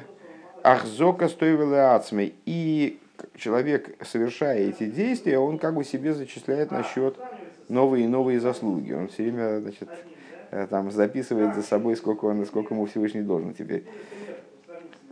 ахзока 0.62 1.28
стоивала 1.28 2.02
И 2.46 2.98
человек, 3.36 3.96
совершая 4.04 4.68
эти 4.68 4.86
действия, 4.86 5.38
он 5.38 5.58
как 5.58 5.74
бы 5.74 5.84
себе 5.84 6.14
зачисляет 6.14 6.70
на 6.70 6.82
счет 6.82 7.16
новые 7.68 8.04
и 8.04 8.08
новые 8.08 8.40
заслуги. 8.40 8.92
Он 8.92 9.08
все 9.08 9.24
время 9.24 9.60
значит, 9.60 9.88
э, 10.50 10.66
там, 10.68 10.90
записывает 10.90 11.54
за 11.54 11.62
собой, 11.62 11.96
сколько, 11.96 12.26
он, 12.26 12.44
сколько 12.46 12.74
ему 12.74 12.86
Всевышний 12.86 13.22
должен 13.22 13.54
теперь. 13.54 13.84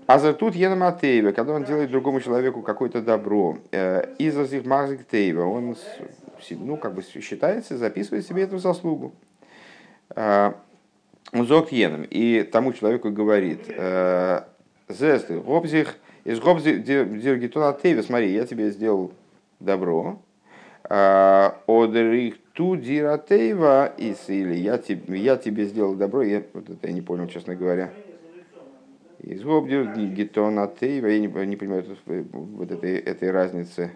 А 0.06 0.18
за 0.18 0.34
тут 0.34 0.54
Ена 0.54 0.76
Матеева, 0.76 1.32
когда 1.32 1.54
он 1.54 1.64
делает 1.64 1.90
другому 1.90 2.20
человеку 2.20 2.62
какое-то 2.62 3.00
добро, 3.00 3.58
э, 3.72 4.14
из 4.18 4.36
их 4.52 4.64
Марзик 4.66 5.06
Тейва, 5.06 5.44
он 5.44 5.76
ну, 6.50 6.76
как 6.76 6.94
бы 6.94 7.02
считается, 7.02 7.78
записывает 7.78 8.26
себе 8.26 8.42
эту 8.42 8.58
заслугу. 8.58 9.14
Э, 10.14 10.52
Зок 11.32 11.72
Йеном. 11.72 12.06
И 12.10 12.42
тому 12.42 12.72
человеку 12.72 13.10
говорит, 13.10 13.66
Зесты, 14.88 15.40
Гобзих, 15.40 15.96
из 16.24 16.38
Гобзих 16.38 16.84
Диргитула 16.84 17.72
Тейва, 17.72 18.02
смотри, 18.02 18.32
я 18.32 18.46
тебе 18.46 18.70
сделал 18.70 19.10
добро, 19.58 20.20
Одерих 20.84 22.34
ту 22.54 22.76
диратейва 22.76 23.92
или 23.96 24.54
я 24.54 24.78
тебе, 24.78 25.18
я 25.18 25.36
тебе 25.36 25.64
сделал 25.64 25.94
добро, 25.94 26.22
я, 26.22 26.42
вот 26.52 26.70
это 26.70 26.86
я 26.86 26.92
не 26.92 27.00
понял, 27.00 27.26
честно 27.26 27.54
говоря. 27.56 27.90
Из 29.24 29.42
гитонатейва, 29.42 31.06
я 31.06 31.18
не, 31.18 31.28
не 31.46 31.56
понимаю 31.56 31.82
тут, 31.84 31.98
э, 32.06 32.24
вот 32.32 32.70
этой, 32.70 32.98
этой 32.98 33.30
разницы. 33.30 33.92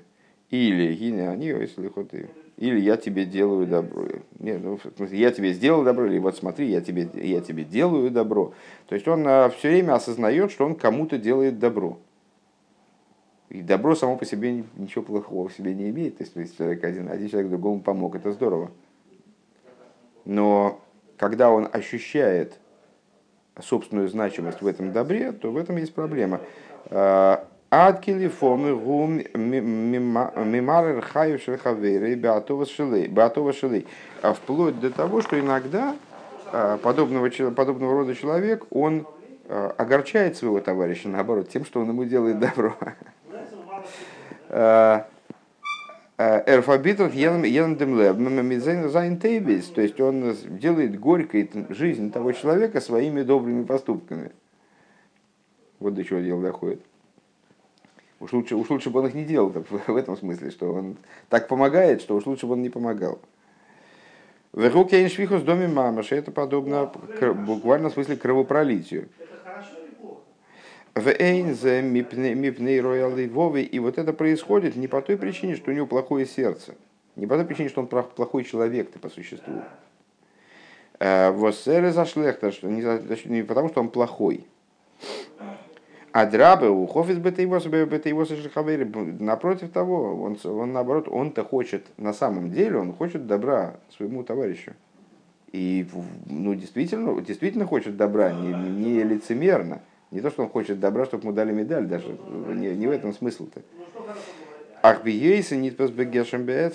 Или 0.51 0.95
гине 0.95 1.29
они, 1.29 1.47
если 1.49 1.89
хоть 1.89 2.13
или 2.59 2.81
я 2.81 2.97
тебе 2.97 3.25
делаю 3.25 3.69
добро. 3.69 4.09
Не, 4.41 4.59
ну, 4.59 4.79
в 4.79 4.97
смысле, 4.97 5.17
я 5.17 5.31
тебе 5.31 5.53
сделал 5.53 5.85
добро, 5.85 6.07
или 6.07 6.19
вот 6.19 6.37
смотри, 6.37 6.67
я 6.69 6.81
тебе, 6.81 7.09
я 7.15 7.41
тебе 7.41 7.63
делаю 7.63 8.11
добро. 8.11 8.53
То 8.89 8.97
есть 8.97 9.07
он 9.07 9.25
а, 9.29 9.49
все 9.51 9.69
время 9.69 9.95
осознает, 9.95 10.51
что 10.51 10.67
он 10.67 10.75
кому-то 10.75 11.19
делает 11.19 11.61
добро. 11.61 11.99
И 13.49 13.63
добро 13.63 13.95
само 13.95 14.17
по 14.17 14.25
себе 14.25 14.65
ничего 14.77 15.05
плохого 15.05 15.49
в 15.49 15.53
себе 15.53 15.73
не 15.73 15.89
имеет. 15.91 16.19
То 16.19 16.25
есть, 16.25 16.35
если 16.35 16.57
человек 16.57 16.83
один, 16.83 17.09
один 17.09 17.29
человек 17.29 17.51
другому 17.51 17.81
помог, 17.81 18.17
это 18.17 18.33
здорово. 18.33 18.73
Но 20.25 20.81
когда 21.17 21.53
он 21.53 21.69
ощущает 21.73 22.59
собственную 23.63 24.09
значимость 24.09 24.63
в 24.63 24.67
этом 24.67 24.93
добре, 24.93 25.33
то 25.33 25.51
в 25.51 25.57
этом 25.57 25.77
есть 25.77 25.95
проблема. 25.95 26.41
Адкили 27.71 28.29
фомы 28.29 28.75
гум 28.75 29.21
мимарер 29.35 31.03
хаю 31.03 31.39
шельхавейры 31.39 32.15
беатова 32.15 32.65
шелей. 32.65 33.87
А 34.23 34.33
вплоть 34.33 34.81
до 34.81 34.91
того, 34.91 35.21
что 35.21 35.39
иногда 35.39 35.95
а, 36.51 36.79
подобного, 36.79 37.29
подобного 37.51 37.93
рода 37.93 38.15
человек, 38.15 38.65
он 38.71 39.07
а, 39.49 39.75
огорчает 39.77 40.39
своего 40.39 40.61
товарища, 40.61 41.11
наоборот, 41.11 41.51
тем, 41.51 41.67
что 41.67 41.81
он 41.81 41.89
ему 41.89 42.05
делает 42.05 42.39
добро. 42.39 42.75
Эрфабитов 46.19 47.15
Ендемлеб, 47.15 48.17
то 49.73 49.81
есть 49.81 50.01
он 50.01 50.37
делает 50.59 50.99
горькой 50.99 51.49
жизнь 51.69 52.11
того 52.11 52.33
человека 52.33 52.81
своими 52.81 53.23
добрыми 53.23 53.63
поступками. 53.63 54.33
Вот 55.79 55.95
до 55.95 56.03
чего 56.03 56.19
дело 56.19 56.43
доходит. 56.43 56.81
Уж 58.19 58.33
лучше, 58.33 58.57
уж 58.57 58.69
лучше 58.69 58.91
бы 58.91 58.99
он 58.99 59.07
их 59.07 59.15
не 59.15 59.25
делал 59.25 59.51
в 59.51 59.97
этом 59.97 60.17
смысле, 60.17 60.51
что 60.51 60.75
он 60.75 60.97
так 61.29 61.47
помогает, 61.47 62.01
что 62.03 62.17
уж 62.17 62.27
лучше 62.27 62.49
бы 62.49 62.55
он 62.55 62.63
не 62.63 62.71
помогал. 62.71 63.21
В 64.51 64.69
руке 64.75 65.09
с 65.09 65.43
доме 65.43 65.69
мамаши 65.69 66.17
это 66.17 66.33
подобно 66.33 66.91
буквально 67.47 67.91
в 67.91 67.93
смысле 67.93 68.17
кровопролитию. 68.17 69.09
В 70.99 71.07
Эйнзе 71.07 71.81
мипней 71.81 72.81
роялы 72.81 73.29
Вовы. 73.29 73.63
И 73.63 73.79
вот 73.79 73.99
это 73.99 74.13
происходит 74.13 74.75
не 74.75 74.89
по 74.89 75.01
той 75.01 75.17
причине, 75.17 75.55
что 75.55 75.71
у 75.71 75.75
него 75.75 75.87
плохое 75.87 76.27
сердце. 76.27 76.75
Не 77.15 77.29
по 77.29 77.37
той 77.37 77.45
причине, 77.45 77.69
что 77.69 77.83
он 77.83 77.87
плохой 77.87 78.43
человек 78.43 78.91
по 78.91 79.09
существу. 79.09 79.63
Э, 80.99 81.31
Воссеры 81.31 81.93
зашлехта, 81.93 82.51
что 82.51 82.67
не 82.69 83.43
потому, 83.45 83.69
что 83.69 83.81
он 83.81 83.91
плохой. 83.91 84.45
А 86.11 86.27
драбы 86.27 86.69
у 86.69 86.85
хофис 86.89 87.19
напротив 89.21 89.71
того, 89.71 90.21
он, 90.21 90.37
он 90.43 90.73
наоборот, 90.73 91.07
он-то 91.09 91.45
хочет, 91.45 91.87
на 91.97 92.13
самом 92.13 92.51
деле, 92.51 92.77
он 92.77 92.93
хочет 92.93 93.29
добра 93.29 93.77
своему 93.97 94.25
товарищу. 94.25 94.73
И 95.53 95.87
ну, 96.27 96.57
действительно, 96.57 97.21
действительно 97.21 97.67
хочет 97.67 97.97
добра, 97.97 98.33
не, 98.33 98.53
не 98.53 99.05
лицемерно. 99.05 99.81
Не 100.11 100.21
то, 100.21 100.31
что 100.31 100.43
он 100.43 100.49
хочет 100.49 100.81
добра, 100.81 101.05
чтобы 101.05 101.25
ему 101.25 101.33
дали 101.33 101.53
медаль, 101.53 101.87
даже 101.87 102.17
не, 102.55 102.75
не 102.75 102.87
в 102.87 102.91
этом 102.91 103.13
смысл-то. 103.13 103.61
Ахбиейса 104.81 105.57
не 105.57 105.73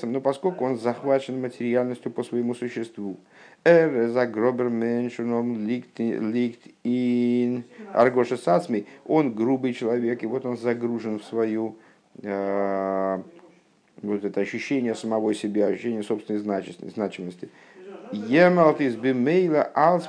но 0.04 0.22
поскольку 0.22 0.66
он 0.66 0.78
захвачен 0.78 1.42
материальностью 1.42 2.12
по 2.12 2.24
своему 2.24 2.54
существу. 2.54 3.18
Эр 3.64 4.10
за 4.10 4.28
гробер 4.28 4.70
меншуном 4.70 5.66
ликт 5.66 6.00
ин 6.00 7.64
аргоша 7.94 8.38
сацми, 8.38 8.86
он 9.06 9.34
грубый 9.34 9.74
человек, 9.74 10.22
и 10.22 10.28
вот 10.28 10.46
он 10.46 10.58
загружен 10.58 11.20
в 11.20 11.24
свою 11.24 11.78
э, 12.22 13.22
вот 14.02 14.26
это 14.26 14.42
ощущение 14.42 14.96
самого 14.96 15.34
себя, 15.34 15.68
ощущение 15.68 16.04
собственной 16.04 16.40
значимости. 16.40 17.50
Емалт 18.12 18.82
из 18.82 18.96
бимейла 18.96 19.64
алс 19.74 20.08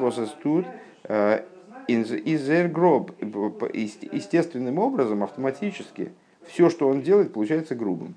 из 1.88 2.70
гроб 2.70 3.12
естественным 3.20 4.78
образом, 4.78 5.22
автоматически, 5.22 6.12
все, 6.46 6.70
что 6.70 6.88
он 6.88 7.02
делает, 7.02 7.32
получается 7.32 7.74
грубым. 7.74 8.14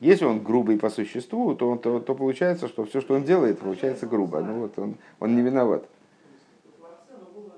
Если 0.00 0.24
он 0.24 0.42
грубый 0.42 0.78
по 0.78 0.90
существу, 0.90 1.54
то, 1.54 1.76
то, 1.76 1.98
то 1.98 2.14
получается, 2.14 2.68
что 2.68 2.84
все, 2.84 3.00
что 3.00 3.14
он 3.14 3.24
делает, 3.24 3.58
получается 3.58 4.06
грубо. 4.06 4.40
Ну 4.40 4.60
вот 4.60 4.78
он, 4.78 4.94
он 5.18 5.34
не 5.34 5.42
виноват. 5.42 5.88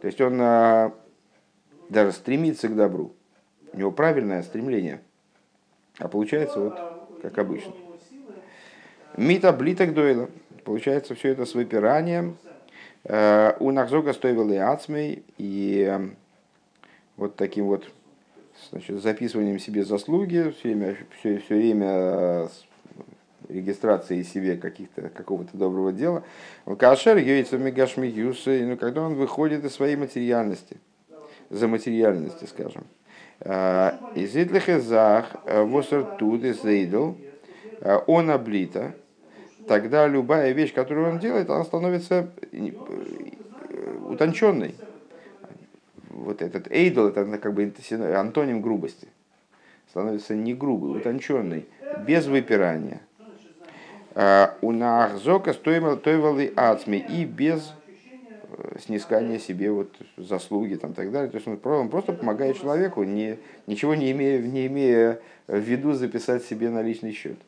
То 0.00 0.06
есть 0.06 0.20
он 0.22 0.40
а, 0.40 0.94
даже 1.90 2.12
стремится 2.12 2.68
к 2.68 2.76
добру. 2.76 3.12
У 3.74 3.78
него 3.78 3.92
правильное 3.92 4.42
стремление. 4.42 5.02
А 5.98 6.08
получается 6.08 6.60
вот 6.60 6.78
как 7.20 7.36
обычно. 7.36 7.72
Мита 9.18 9.52
блиток 9.52 9.92
дойла. 9.92 10.30
Получается 10.64 11.14
все 11.14 11.28
это 11.28 11.44
с 11.44 11.54
выпиранием, 11.54 12.36
у 13.04 13.70
Нахзога 13.70 14.12
стоил 14.12 14.50
и 14.50 14.56
Ацмей, 14.56 15.24
и 15.38 15.86
эм, 15.88 16.16
вот 17.16 17.36
таким 17.36 17.66
вот 17.66 17.90
значит, 18.70 19.02
записыванием 19.02 19.58
себе 19.58 19.84
заслуги, 19.84 20.54
все 20.58 20.74
время, 20.74 20.96
все, 21.18 21.38
все 21.38 21.54
время 21.54 21.88
э, 21.88 22.48
регистрации 23.48 24.22
себе 24.22 24.56
каких-то, 24.56 25.08
какого-то 25.08 25.56
доброго 25.56 25.92
дела. 25.92 26.24
Кашер 26.78 27.16
Йойца 27.16 27.56
Мегашми 27.56 28.06
Юсы, 28.06 28.66
ну, 28.66 28.76
когда 28.76 29.02
он 29.02 29.14
выходит 29.14 29.64
из 29.64 29.72
своей 29.72 29.96
материальности, 29.96 30.76
за 31.48 31.68
материальности, 31.68 32.44
скажем. 32.44 32.84
Э, 33.40 33.92
из 34.14 34.36
Итлихезах, 34.36 35.36
Восертуд, 35.46 36.42
он 38.06 38.30
облита, 38.30 38.94
тогда 39.66 40.06
любая 40.06 40.52
вещь, 40.52 40.72
которую 40.72 41.10
он 41.10 41.18
делает, 41.18 41.50
она 41.50 41.64
становится 41.64 42.30
э, 42.52 42.70
утонченной. 44.08 44.74
Вот 46.10 46.42
этот 46.42 46.70
эйдол, 46.70 47.08
это 47.08 47.24
как 47.38 47.54
бы 47.54 47.72
антоним 48.14 48.60
грубости. 48.60 49.08
Становится 49.88 50.34
не 50.34 50.54
грубой, 50.54 50.98
утонченной, 50.98 51.66
без 52.06 52.26
выпирания. 52.26 53.00
А, 54.14 54.56
у 54.60 54.72
Нахзока 54.72 55.52
стоивалы 55.52 56.52
ацми 56.56 56.98
и 56.98 57.24
без 57.24 57.72
э, 58.42 58.78
снискания 58.80 59.38
себе 59.38 59.70
вот 59.70 59.94
заслуги 60.16 60.74
там, 60.74 60.94
так 60.94 61.12
далее. 61.12 61.30
То 61.30 61.36
есть 61.36 61.46
он, 61.46 61.60
он 61.64 61.88
просто 61.88 62.12
помогает 62.12 62.60
человеку, 62.60 63.04
не, 63.04 63.38
ничего 63.66 63.94
не 63.94 64.10
имея, 64.10 64.40
не 64.42 64.66
имея 64.66 65.20
в 65.46 65.58
виду 65.58 65.92
записать 65.92 66.44
себе 66.44 66.70
на 66.70 66.82
личный 66.82 67.12
счет. 67.12 67.38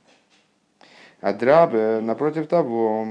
А 1.23 1.33
драбе, 1.33 2.01
напротив 2.03 2.49
того, 2.49 3.07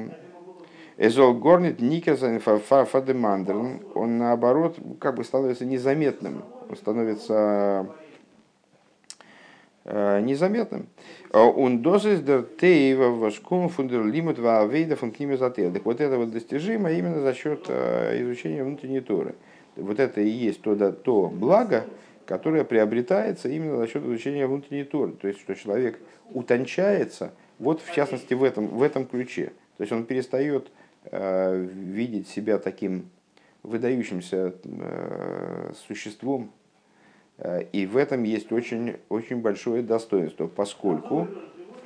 Эзол 0.97 1.33
горнит 1.33 1.79
Никерсон 1.79 2.39
Фадемандерн, 2.39 3.79
он 3.95 4.17
наоборот 4.17 4.77
как 4.99 5.15
бы 5.15 5.23
становится 5.23 5.65
незаметным, 5.65 6.43
он 6.69 6.75
становится 6.75 7.87
незаметным. 9.85 10.87
Он 11.31 11.81
дозис 11.81 12.19
дер 12.19 12.43
тейва 12.43 13.11
вашком 13.11 13.69
фундер 13.69 14.05
лимит 14.05 14.37
ваавейда 14.37 14.97
функниме. 14.97 15.37
Так 15.37 15.85
вот 15.85 16.01
это 16.01 16.17
вот 16.17 16.31
достижимо 16.31 16.91
именно 16.91 17.21
за 17.21 17.33
счет 17.33 17.69
изучения 17.69 18.63
внутренней 18.65 18.99
Торы. 18.99 19.35
Вот 19.77 20.01
это 20.01 20.19
и 20.19 20.27
есть 20.27 20.61
то, 20.61 20.75
да, 20.75 20.91
то 20.91 21.31
благо, 21.33 21.85
которое 22.31 22.63
приобретается 22.63 23.49
именно 23.49 23.75
за 23.75 23.87
счет 23.87 24.05
изучения 24.05 24.47
внутренней 24.47 24.85
Торы. 24.85 25.11
То 25.11 25.27
есть, 25.27 25.41
что 25.41 25.53
человек 25.53 25.99
утончается, 26.29 27.33
вот 27.59 27.81
в 27.81 27.93
частности 27.93 28.33
в 28.33 28.41
этом, 28.45 28.67
в 28.67 28.81
этом 28.81 29.05
ключе. 29.05 29.51
То 29.75 29.81
есть 29.81 29.91
он 29.91 30.05
перестает 30.05 30.71
э, 31.11 31.61
видеть 31.61 32.29
себя 32.29 32.57
таким 32.57 33.09
выдающимся 33.63 34.55
э, 34.63 35.73
существом. 35.85 36.53
Э, 37.37 37.63
и 37.73 37.85
в 37.85 37.97
этом 37.97 38.23
есть 38.23 38.53
очень, 38.53 38.95
очень 39.09 39.41
большое 39.41 39.83
достоинство, 39.83 40.47
поскольку, 40.47 41.27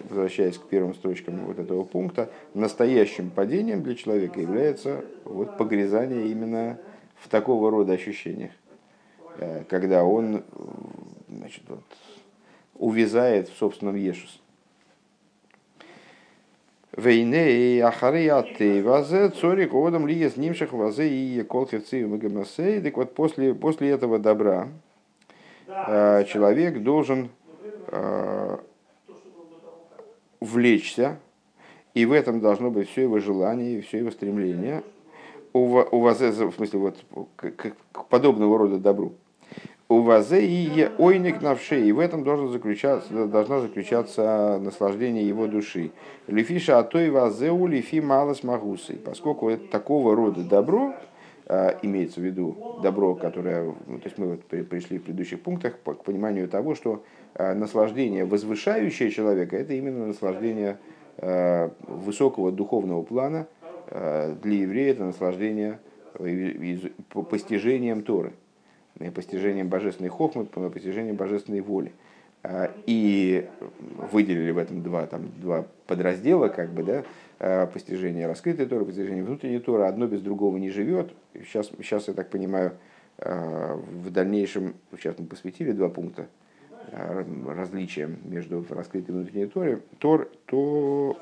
возвращаясь 0.08 0.60
к 0.60 0.68
первым 0.68 0.94
строчкам 0.94 1.38
вот 1.38 1.58
этого 1.58 1.84
пункта, 1.86 2.30
настоящим 2.54 3.32
падением 3.32 3.82
для 3.82 3.96
человека 3.96 4.40
является 4.40 5.04
вот 5.24 5.58
погрязание 5.58 6.28
именно 6.28 6.78
в 7.16 7.30
такого 7.30 7.72
рода 7.72 7.94
ощущениях, 7.94 8.52
когда 9.70 10.04
он 10.04 10.44
значит, 11.30 11.64
вот, 11.68 11.84
увязает 12.76 13.50
в 13.50 13.58
собственном 13.58 13.96
Ешус. 13.96 14.42
Вейне 16.96 17.52
и 17.52 17.80
ахарияты 17.82 18.82
вазе 18.82 19.30
цорик 19.30 19.74
одам 19.74 20.08
ли 20.08 20.30
с 20.30 20.38
нимших 20.38 20.72
вазе 20.72 21.10
и 21.10 21.44
колхевцы 21.44 22.08
магамасей. 22.08 22.80
Так 22.82 22.96
вот, 22.96 23.14
после, 23.14 23.54
после 23.54 23.90
этого 23.90 24.18
добра 24.18 24.70
э, 25.68 26.24
человек 26.26 26.82
должен 26.82 27.30
э, 27.88 28.58
влечься, 30.40 31.20
и 31.94 32.06
в 32.06 32.14
этом 32.14 32.40
должно 32.40 32.72
быть 32.72 32.90
все 32.90 33.02
его 33.04 33.20
желание, 33.20 33.82
все 33.82 33.98
его 33.98 34.12
стремление, 34.12 34.82
у 35.52 36.00
вас, 36.00 36.20
в 36.20 36.52
смысле, 36.54 36.80
вот, 36.80 36.98
к, 37.36 37.52
к, 37.52 37.74
к 37.92 38.06
подобного 38.06 38.58
рода 38.58 38.78
добру. 38.78 39.14
У 39.88 40.02
вас 40.02 40.32
и 40.32 40.90
ойник 40.98 41.44
навше, 41.44 41.80
и 41.80 41.92
в 41.92 42.00
этом 42.00 42.24
должен 42.24 42.50
заключаться, 42.50 43.28
должна 43.28 43.60
заключаться 43.60 44.60
наслаждение 44.60 45.28
его 45.28 45.46
души. 45.46 45.92
Лифиша 46.26 46.80
атой 46.80 47.12
вазеу 47.12 47.68
лифи 47.68 48.02
малос 48.02 48.42
магусы. 48.42 48.96
Поскольку 48.96 49.48
это 49.48 49.68
такого 49.68 50.16
рода 50.16 50.44
добро, 50.44 50.96
а, 51.46 51.78
имеется 51.84 52.20
в 52.20 52.24
виду 52.24 52.80
добро, 52.82 53.14
которое, 53.14 53.76
ну, 53.86 54.00
то 54.00 54.06
есть 54.06 54.18
мы 54.18 54.30
вот 54.30 54.46
пришли 54.46 54.98
в 54.98 55.04
предыдущих 55.04 55.42
пунктах 55.42 55.78
к 55.78 56.04
пониманию 56.04 56.50
того, 56.50 56.74
что 56.74 57.04
а, 57.36 57.54
наслаждение, 57.54 58.26
возвышающее 58.26 59.12
человека, 59.12 59.56
это 59.56 59.74
именно 59.74 60.08
наслаждение 60.08 60.80
а, 61.20 61.70
высокого 61.88 62.52
духовного 62.52 63.04
плана. 63.04 63.46
Для 63.88 64.62
еврея 64.62 64.94
это 64.94 65.04
наслаждение 65.04 65.78
постижением 67.30 68.02
Торы 68.02 68.34
постижением 69.14 69.70
божественной 69.70 70.10
хохмы, 70.10 70.46
постижением 70.46 71.16
божественной 71.16 71.62
воли. 71.62 71.92
А, 72.48 72.72
и 72.86 73.48
выделили 74.12 74.52
в 74.52 74.60
этом 74.60 74.84
два, 74.84 75.08
там, 75.08 75.32
два 75.42 75.66
подраздела, 75.88 76.48
как 76.48 76.70
бы, 76.70 76.84
да, 76.84 77.04
а, 77.40 77.66
постижение 77.66 78.28
раскрытой 78.28 78.68
Торы, 78.68 78.86
постижение 78.86 79.24
внутренней 79.24 79.60
Торы. 79.60 79.86
Одно 79.86 80.06
без 80.06 80.22
другого 80.22 80.58
не 80.58 80.70
живет. 80.70 81.12
Сейчас, 81.34 81.72
сейчас 81.80 82.08
я 82.08 82.14
так 82.14 82.30
понимаю, 82.30 82.74
а, 83.18 83.76
в 83.76 84.12
дальнейшем, 84.12 84.76
сейчас 84.92 85.18
мы 85.18 85.26
посвятили 85.26 85.72
два 85.72 85.90
пункта 85.90 86.28
различием 87.48 88.20
между 88.26 88.64
раскрытой 88.70 89.16
и 89.16 89.18
внутренней 89.18 89.48
Торой, 89.48 89.82
Тор, 89.98 90.30
то 90.46 91.18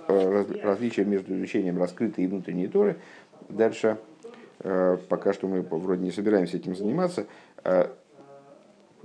различие 0.62 1.06
между 1.06 1.38
изучением 1.38 1.78
раскрытой 1.80 2.26
и 2.26 2.28
внутренней 2.28 2.68
Торы. 2.68 2.98
Дальше, 3.48 3.98
пока 4.60 5.32
что 5.32 5.48
мы 5.48 5.62
вроде 5.62 6.04
не 6.04 6.12
собираемся 6.12 6.58
этим 6.58 6.76
заниматься, 6.76 7.28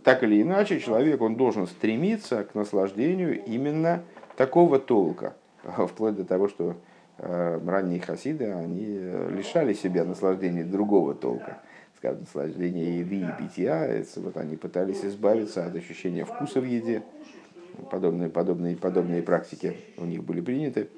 так 0.08 0.22
или 0.22 0.40
иначе, 0.40 0.80
человек 0.80 1.20
он 1.20 1.36
должен 1.36 1.66
стремиться 1.66 2.44
к 2.44 2.54
наслаждению 2.54 3.44
именно 3.44 4.04
такого 4.36 4.78
толка, 4.78 5.34
вплоть 5.88 6.16
до 6.16 6.24
того, 6.24 6.48
что 6.48 6.76
э, 7.18 7.60
ранние 7.66 8.00
хасиды, 8.00 8.46
они 8.46 8.86
лишали 9.36 9.72
себя 9.72 10.04
наслаждения 10.04 10.64
другого 10.64 11.14
толка, 11.14 11.58
скажем, 11.96 12.20
наслаждения 12.20 13.00
еды 13.00 13.16
и 13.16 13.42
питья, 13.42 14.02
вот 14.16 14.36
они 14.36 14.56
пытались 14.56 15.04
избавиться 15.04 15.66
от 15.66 15.74
ощущения 15.74 16.24
вкуса 16.24 16.60
в 16.60 16.64
еде, 16.64 17.02
подобные, 17.90 18.30
подобные, 18.30 18.76
подобные 18.76 19.22
практики 19.22 19.76
у 19.96 20.04
них 20.04 20.22
были 20.22 20.40
приняты. 20.40 20.88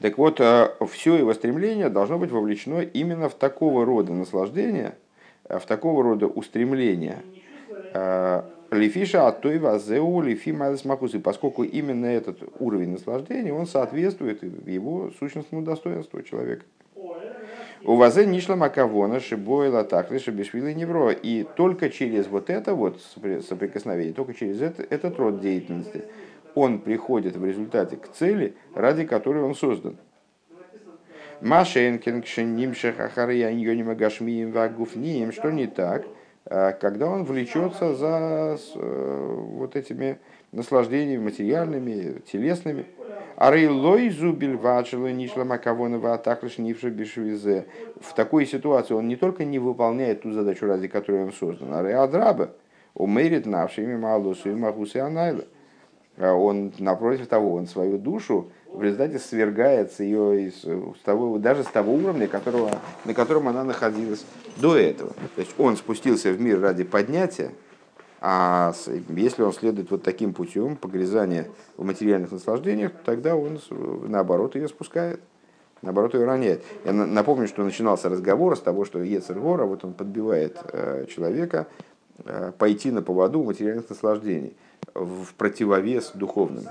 Так 0.00 0.18
вот, 0.18 0.40
э, 0.40 0.70
все 0.90 1.16
его 1.16 1.32
стремление 1.34 1.90
должно 1.90 2.18
быть 2.18 2.30
вовлечено 2.30 2.80
именно 2.80 3.28
в 3.28 3.34
такого 3.34 3.84
рода 3.84 4.12
наслаждение– 4.14 4.94
Э, 5.04 5.11
в 5.48 5.66
такого 5.66 6.02
рода 6.02 6.26
устремления. 6.26 7.22
Э, 7.94 8.42
Лифиша 8.70 9.28
Атойва 9.28 9.78
Зеу 9.78 10.22
Лифи 10.22 10.50
Махусы, 10.50 11.20
поскольку 11.20 11.62
именно 11.62 12.06
этот 12.06 12.38
уровень 12.58 12.92
наслаждения, 12.92 13.52
он 13.52 13.66
соответствует 13.66 14.42
его 14.66 15.10
сущностному 15.18 15.62
достоинству 15.62 16.22
человека. 16.22 16.64
У 17.84 17.96
вазе 17.96 18.26
нишла 18.26 18.54
макавона 18.54 19.18
шибойла 19.18 19.82
тахли 19.82 20.18
шибишвили 20.18 20.72
невро. 20.72 21.10
И 21.10 21.44
только 21.56 21.90
через 21.90 22.28
вот 22.28 22.48
это 22.48 22.74
вот 22.74 23.00
соприкосновение, 23.48 24.14
только 24.14 24.34
через 24.34 24.62
это, 24.62 24.84
этот 24.88 25.18
род 25.18 25.40
деятельности, 25.40 26.04
он 26.54 26.78
приходит 26.78 27.36
в 27.36 27.44
результате 27.44 27.96
к 27.96 28.08
цели, 28.08 28.54
ради 28.74 29.04
которой 29.04 29.42
он 29.42 29.54
создан. 29.54 29.96
Машенкин, 31.42 32.22
Кшенимших, 32.22 33.00
Ахарьяньонима 33.00 33.96
Гашмием, 33.96 34.52
Вагуфнием, 34.52 35.32
что 35.32 35.50
не 35.50 35.66
так, 35.66 36.06
а 36.46 36.70
когда 36.70 37.08
он 37.08 37.24
влечется 37.24 37.94
за 37.94 38.56
э, 38.76 39.36
вот 39.38 39.74
этими 39.74 40.18
наслаждениями 40.52 41.24
материальными, 41.24 42.20
телесными. 42.30 42.86
Арейлой 43.34 44.10
зубиль 44.10 44.56
вачела 44.56 45.10
нишла 45.10 45.44
макавонова 45.44 46.14
атаклиш 46.14 46.58
нивша 46.58 46.90
бишвизе. 46.90 47.66
В 48.00 48.14
такой 48.14 48.46
ситуации 48.46 48.94
он 48.94 49.08
не 49.08 49.16
только 49.16 49.44
не 49.44 49.58
выполняет 49.58 50.22
ту 50.22 50.30
задачу, 50.30 50.66
ради 50.66 50.86
которой 50.86 51.24
он 51.24 51.32
создан, 51.32 51.74
а 51.74 51.82
реадраба 51.82 52.50
умерит 52.94 53.46
навшими 53.46 53.96
малусу 53.96 54.50
и 54.50 54.54
магусы 54.54 54.98
анайла. 54.98 55.44
Он, 56.18 56.72
напротив 56.78 57.26
того, 57.26 57.54
он 57.54 57.66
свою 57.66 57.98
душу 57.98 58.52
в 58.72 58.82
результате 58.82 59.18
свергается 59.18 60.02
ее 60.02 60.48
из, 60.48 60.62
с 60.62 61.02
того, 61.04 61.38
даже 61.38 61.62
с 61.62 61.66
того 61.66 61.94
уровня, 61.94 62.26
которого, 62.26 62.70
на 63.04 63.14
котором 63.14 63.48
она 63.48 63.64
находилась 63.64 64.24
до 64.60 64.76
этого. 64.76 65.10
То 65.34 65.40
есть 65.40 65.54
он 65.58 65.76
спустился 65.76 66.32
в 66.32 66.40
мир 66.40 66.60
ради 66.60 66.84
поднятия, 66.84 67.50
а 68.20 68.72
если 69.08 69.42
он 69.42 69.52
следует 69.52 69.90
вот 69.90 70.02
таким 70.02 70.32
путем 70.32 70.76
погрязания 70.76 71.48
в 71.76 71.84
материальных 71.84 72.30
наслаждениях, 72.30 72.92
тогда 73.04 73.36
он 73.36 73.60
наоборот 74.06 74.54
ее 74.54 74.68
спускает, 74.68 75.20
наоборот 75.82 76.14
ее 76.14 76.24
роняет. 76.24 76.62
Я 76.84 76.92
напомню, 76.92 77.48
что 77.48 77.64
начинался 77.64 78.08
разговор 78.08 78.56
с 78.56 78.60
того, 78.60 78.84
что 78.84 79.02
Ецергора, 79.02 79.64
вот 79.64 79.84
он 79.84 79.92
подбивает 79.92 80.56
э, 80.72 81.06
человека 81.10 81.66
э, 82.24 82.52
пойти 82.56 82.90
на 82.90 83.02
поводу 83.02 83.42
материальных 83.42 83.90
наслаждений 83.90 84.56
в 84.94 85.34
противовес 85.34 86.12
духовным. 86.14 86.64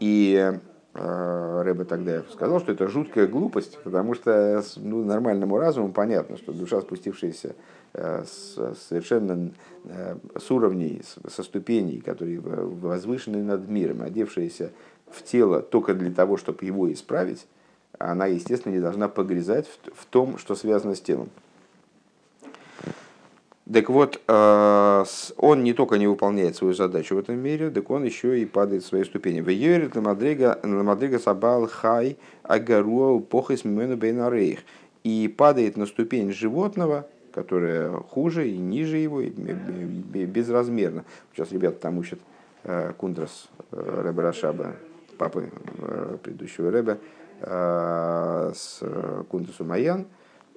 И 0.00 0.54
Э, 0.54 0.58
Рэбе 0.94 1.84
тогда 1.84 2.22
сказал, 2.32 2.60
что 2.60 2.70
это 2.70 2.86
жуткая 2.86 3.26
глупость, 3.26 3.78
потому 3.82 4.14
что 4.14 4.62
ну, 4.76 5.04
нормальному 5.04 5.58
разуму 5.58 5.92
понятно, 5.92 6.36
что 6.36 6.52
душа, 6.52 6.80
спустившаяся 6.82 7.56
э, 7.94 8.24
с, 8.24 8.76
совершенно 8.88 9.50
э, 9.84 10.16
с 10.38 10.50
уровней, 10.52 11.02
со 11.28 11.42
ступеней, 11.42 12.00
которые 12.00 12.38
возвышены 12.40 13.42
над 13.42 13.68
миром, 13.68 14.02
одевшаяся 14.02 14.70
в 15.10 15.24
тело 15.24 15.62
только 15.62 15.94
для 15.94 16.12
того, 16.12 16.36
чтобы 16.36 16.64
его 16.64 16.92
исправить, 16.92 17.46
она, 17.98 18.26
естественно, 18.26 18.72
не 18.72 18.80
должна 18.80 19.08
погрязать 19.08 19.66
в 19.94 20.06
том, 20.06 20.38
что 20.38 20.54
связано 20.54 20.94
с 20.94 21.00
телом. 21.00 21.28
Так 23.72 23.88
вот, 23.88 24.20
э, 24.28 25.04
он 25.38 25.64
не 25.64 25.72
только 25.72 25.96
не 25.96 26.06
выполняет 26.06 26.54
свою 26.54 26.74
задачу 26.74 27.14
в 27.14 27.18
этом 27.18 27.38
мире, 27.38 27.70
так 27.70 27.88
он 27.90 28.04
еще 28.04 28.38
и 28.38 28.44
падает 28.44 28.82
в 28.82 28.86
свои 28.86 29.04
ступени. 29.04 29.40
В 29.40 29.48
Йорит 29.48 29.96
Ламадрига 29.96 31.18
Сабал 31.18 31.66
Хай 31.68 32.18
Агаруа 32.42 33.20
Похис 33.20 33.64
Мимену 33.64 33.96
Бейнарейх. 33.96 34.60
И 35.02 35.34
падает 35.34 35.78
на 35.78 35.86
ступень 35.86 36.32
животного, 36.32 37.06
которое 37.32 37.90
хуже 37.90 38.50
и 38.50 38.58
ниже 38.58 38.98
его, 38.98 39.22
и 39.22 39.30
безразмерно. 39.30 41.04
Сейчас 41.32 41.50
ребята 41.50 41.78
там 41.80 41.96
учат 41.96 42.18
э, 42.64 42.92
Кундрас 42.98 43.48
э, 43.72 44.02
Рэба 44.04 44.22
Рашаба, 44.22 44.76
папы 45.16 45.50
предыдущего 46.22 46.70
Рэба, 46.70 46.98
с 47.40 48.80
Кундрасу 49.28 49.64
Маян. 49.64 50.06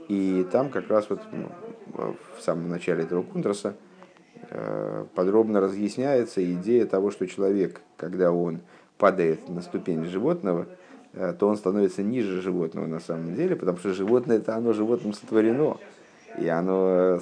И 0.07 0.45
там 0.51 0.69
как 0.69 0.89
раз 0.89 1.09
вот 1.09 1.21
ну, 1.31 2.15
в 2.37 2.41
самом 2.41 2.69
начале 2.69 3.03
этого 3.03 3.23
кунтраса 3.23 3.75
подробно 5.15 5.59
разъясняется 5.59 6.43
идея 6.53 6.85
того, 6.85 7.11
что 7.11 7.27
человек, 7.27 7.81
когда 7.97 8.31
он 8.31 8.59
падает 8.97 9.49
на 9.49 9.61
ступень 9.61 10.05
животного, 10.05 10.67
то 11.13 11.47
он 11.47 11.57
становится 11.57 12.03
ниже 12.03 12.41
животного 12.41 12.85
на 12.85 12.99
самом 12.99 13.35
деле, 13.35 13.55
потому 13.55 13.77
что 13.77 13.93
животное 13.93 14.37
это 14.37 14.55
оно 14.55 14.73
животным 14.73 15.13
сотворено. 15.13 15.77
И 16.39 16.47
оно, 16.47 17.19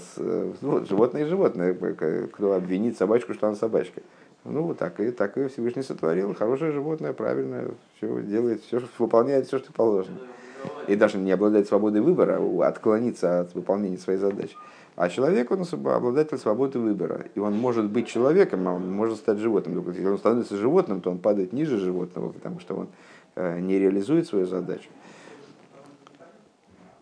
ну, 0.61 0.85
животное 0.85 1.23
и 1.23 1.25
животное, 1.25 1.73
кто 1.73 2.53
обвинит 2.53 2.97
собачку, 2.97 3.33
что 3.33 3.47
она 3.47 3.55
собачка. 3.55 4.01
Ну, 4.43 4.73
так 4.73 4.99
и, 4.99 5.11
так 5.11 5.37
и 5.37 5.47
Всевышний 5.47 5.83
сотворил. 5.83 6.33
Хорошее 6.35 6.71
животное, 6.71 7.13
правильное, 7.13 7.69
все 7.95 8.21
делает, 8.21 8.61
все, 8.63 8.81
выполняет 8.99 9.47
все, 9.47 9.59
что 9.59 9.71
положено. 9.71 10.17
И 10.87 10.95
даже 10.95 11.17
не 11.17 11.31
обладает 11.31 11.67
свободой 11.67 12.01
выбора, 12.01 12.39
а 12.39 12.67
отклониться 12.67 13.41
от 13.41 13.53
выполнения 13.55 13.97
своей 13.97 14.19
задачи. 14.19 14.55
А 14.95 15.09
человек, 15.09 15.51
он 15.51 15.65
обладатель 15.85 16.37
свободы 16.37 16.79
выбора. 16.79 17.25
И 17.35 17.39
он 17.39 17.53
может 17.53 17.85
быть 17.85 18.07
человеком, 18.07 18.67
а 18.67 18.73
он 18.73 18.91
может 18.91 19.17
стать 19.17 19.39
животным. 19.39 19.83
Если 19.89 20.05
он 20.05 20.17
становится 20.17 20.55
животным, 20.55 21.01
то 21.01 21.11
он 21.11 21.17
падает 21.17 21.51
ниже 21.51 21.77
животного, 21.77 22.31
потому 22.31 22.61
что 22.61 22.75
он 22.75 22.87
э, 23.35 23.59
не 23.59 23.77
реализует 23.77 24.27
свою 24.27 24.45
задачу. 24.45 24.89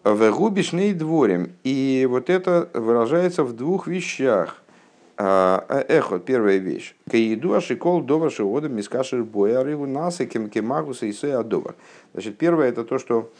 В 0.04 0.32
губишный 0.32 0.94
дворем. 0.94 1.52
И 1.64 2.08
вот 2.10 2.32
это 2.32 2.68
выражается 2.74 3.44
в 3.44 3.56
двух 3.56 3.88
вещах. 3.88 4.64
А, 5.16 5.64
э, 5.70 5.98
эхо, 6.00 6.18
первая 6.18 6.58
вещь. 6.58 6.96
Каиду 7.10 7.54
ашикол 7.54 8.02
довар 8.02 8.32
шиода 8.32 8.70
мискашер 8.70 9.24
боя 9.24 9.64
рыву 9.64 9.86
насы 9.86 10.26
кем 10.26 10.50
кемагуса 10.50 11.06
и 11.06 11.30
адовар. 11.30 11.76
Значит, 12.14 12.40
первое 12.40 12.70
это 12.70 12.84
то, 12.84 12.98
что 12.98 13.32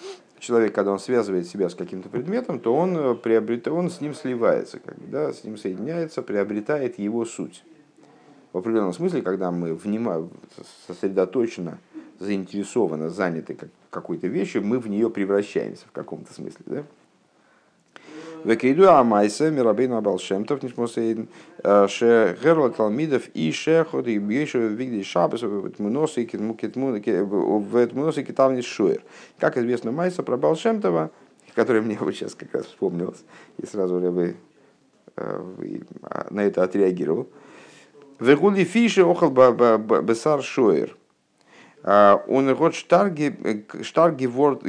человек, 0.44 0.76
когда 0.76 0.92
он 0.92 1.00
связывает 1.00 1.48
себя 1.48 1.70
с 1.70 1.76
каким-то 1.76 2.10
предметом, 2.10 2.60
то 2.60 2.76
он, 2.76 2.96
э, 2.98 3.16
приобрет, 3.16 3.68
он 3.68 3.90
с 3.90 4.02
ним 4.02 4.14
сливается, 4.14 4.80
как 4.80 4.98
бы, 4.98 5.08
да, 5.08 5.32
с 5.32 5.44
ним 5.44 5.58
соединяется, 5.58 6.22
приобретает 6.22 7.00
его 7.00 7.26
суть. 7.26 7.64
В 8.52 8.58
определенном 8.58 8.94
смысле, 8.94 9.22
когда 9.22 9.52
мы 9.52 9.74
внимаем, 9.74 10.30
сосредоточенно, 10.86 11.80
заинтересованно, 12.20 13.10
заняты 13.10 13.58
какой-то 13.90 14.28
вещью, 14.28 14.64
мы 14.64 14.80
в 14.80 14.88
нее 14.88 15.10
превращаемся 15.10 15.86
в 15.88 15.92
каком-то 15.92 16.34
смысле. 16.34 16.66
Да? 16.66 16.84
Векейду 18.44 18.90
Амайса, 18.90 19.50
Мирабейну 19.50 19.98
Абалшемтов, 19.98 20.64
Нишмосейден, 20.64 21.28
Ше 21.64 22.38
Герла 22.44 22.70
Талмидов 22.70 23.30
и 23.34 23.52
Шехот, 23.52 24.08
и 24.08 24.18
Бьешу 24.18 24.60
Вигди 24.60 25.04
Шабас, 25.04 25.42
Ветмуносы, 25.42 26.24
Ветмуносы, 26.24 28.24
Китавни 28.24 28.62
Шуэр. 28.62 29.02
Как 29.40 29.58
известно 29.58 29.92
Майса 29.92 30.24
про 30.24 30.38
Балшемтова, 30.38 31.12
который 31.56 31.82
мне 31.82 31.98
вот 32.00 32.16
сейчас 32.16 32.36
как 32.36 32.54
раз 32.54 32.66
вспомнилось, 32.66 33.24
и 33.58 33.66
сразу 33.66 34.00
я 34.00 34.12
бы 34.12 34.36
на 35.16 36.42
это 36.42 36.64
отреагировал. 36.64 37.28
Вегули 38.20 38.64
фиши 38.64 39.04
охал 39.04 39.32
бесар 39.32 40.42
шуэр. 40.42 40.96
Он 41.84 42.56
год 42.56 42.74
штарги 42.74 43.36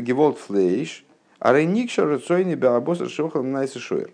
геволт 0.01 0.39
флейш, 0.39 1.05
а 1.45 1.53
рейникша 1.53 2.07
рацойни 2.07 2.55
беабоса 2.55 3.09
шохал 3.09 3.43
найса 3.43 3.79
шуэр. 3.79 4.11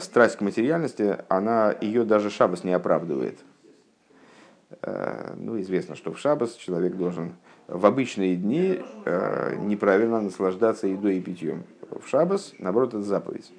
страсть 0.00 0.36
к 0.36 0.42
материальности, 0.42 1.18
она 1.28 1.74
ее 1.80 2.04
даже 2.04 2.30
шабас 2.30 2.62
не 2.62 2.72
оправдывает. 2.72 3.40
Ну, 5.36 5.60
известно, 5.60 5.96
что 5.96 6.12
в 6.12 6.20
шабас 6.20 6.54
человек 6.54 6.94
должен 6.94 7.34
в 7.66 7.84
обычные 7.84 8.36
дни 8.36 8.78
неправильно 9.04 10.20
наслаждаться 10.20 10.86
едой 10.86 11.16
и 11.16 11.20
питьем. 11.20 11.64
В 11.90 12.08
шабас, 12.08 12.54
наоборот, 12.60 12.90
это 12.90 13.02
заповедь. 13.02 13.52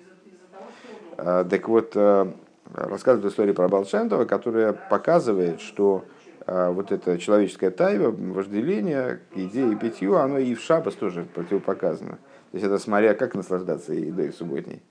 Так 1.17 1.67
вот, 1.67 1.93
рассказывает 2.73 3.31
историю 3.31 3.55
про 3.55 3.67
Балшемтова, 3.67 4.25
которая 4.25 4.73
показывает, 4.73 5.61
что 5.61 6.05
а, 6.45 6.71
вот 6.71 6.91
это 6.91 7.17
человеческое 7.17 7.71
тайва, 7.71 8.11
вожделение 8.11 9.19
к 9.31 9.37
еде 9.37 9.71
и 9.71 9.75
питью, 9.75 10.17
оно 10.17 10.37
и 10.39 10.55
в 10.55 10.61
шабас 10.61 10.95
тоже 10.95 11.27
противопоказано. 11.33 12.13
То 12.51 12.55
есть 12.55 12.65
это 12.65 12.79
смотря 12.79 13.13
как 13.13 13.35
наслаждаться 13.35 13.93
едой 13.93 14.33
субботней. 14.33 14.81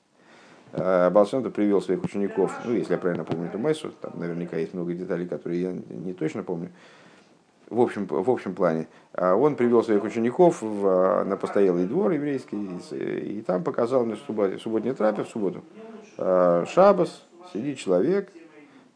А, 0.73 1.11
Балшемтов 1.11 1.53
привел 1.53 1.81
своих 1.81 2.05
учеников, 2.05 2.53
ну, 2.65 2.75
если 2.75 2.93
я 2.93 2.99
правильно 2.99 3.25
помню 3.25 3.47
эту 3.47 3.59
Майсу, 3.59 3.91
там 4.01 4.13
наверняка 4.17 4.57
есть 4.57 4.75
много 4.75 4.93
деталей, 4.95 5.27
которые 5.27 5.63
я 5.63 5.73
не 5.73 6.13
точно 6.15 6.43
помню, 6.43 6.71
в 7.69 7.81
общем, 7.81 8.07
в 8.07 8.31
общем 8.31 8.55
плане. 8.55 8.87
А, 9.13 9.35
он 9.35 9.57
привел 9.57 9.83
своих 9.83 10.05
учеников 10.05 10.63
в, 10.63 11.25
на 11.25 11.37
постоялый 11.37 11.87
двор 11.87 12.13
еврейский, 12.13 12.69
и, 12.93 13.39
и 13.39 13.43
там 13.43 13.65
показал 13.65 14.05
на 14.05 14.17
субботе, 14.17 14.59
субботний 14.59 14.93
трапе 14.93 15.25
в 15.25 15.29
субботу 15.29 15.63
шабас, 16.17 17.28
Сидит 17.53 17.79
человек, 17.79 18.31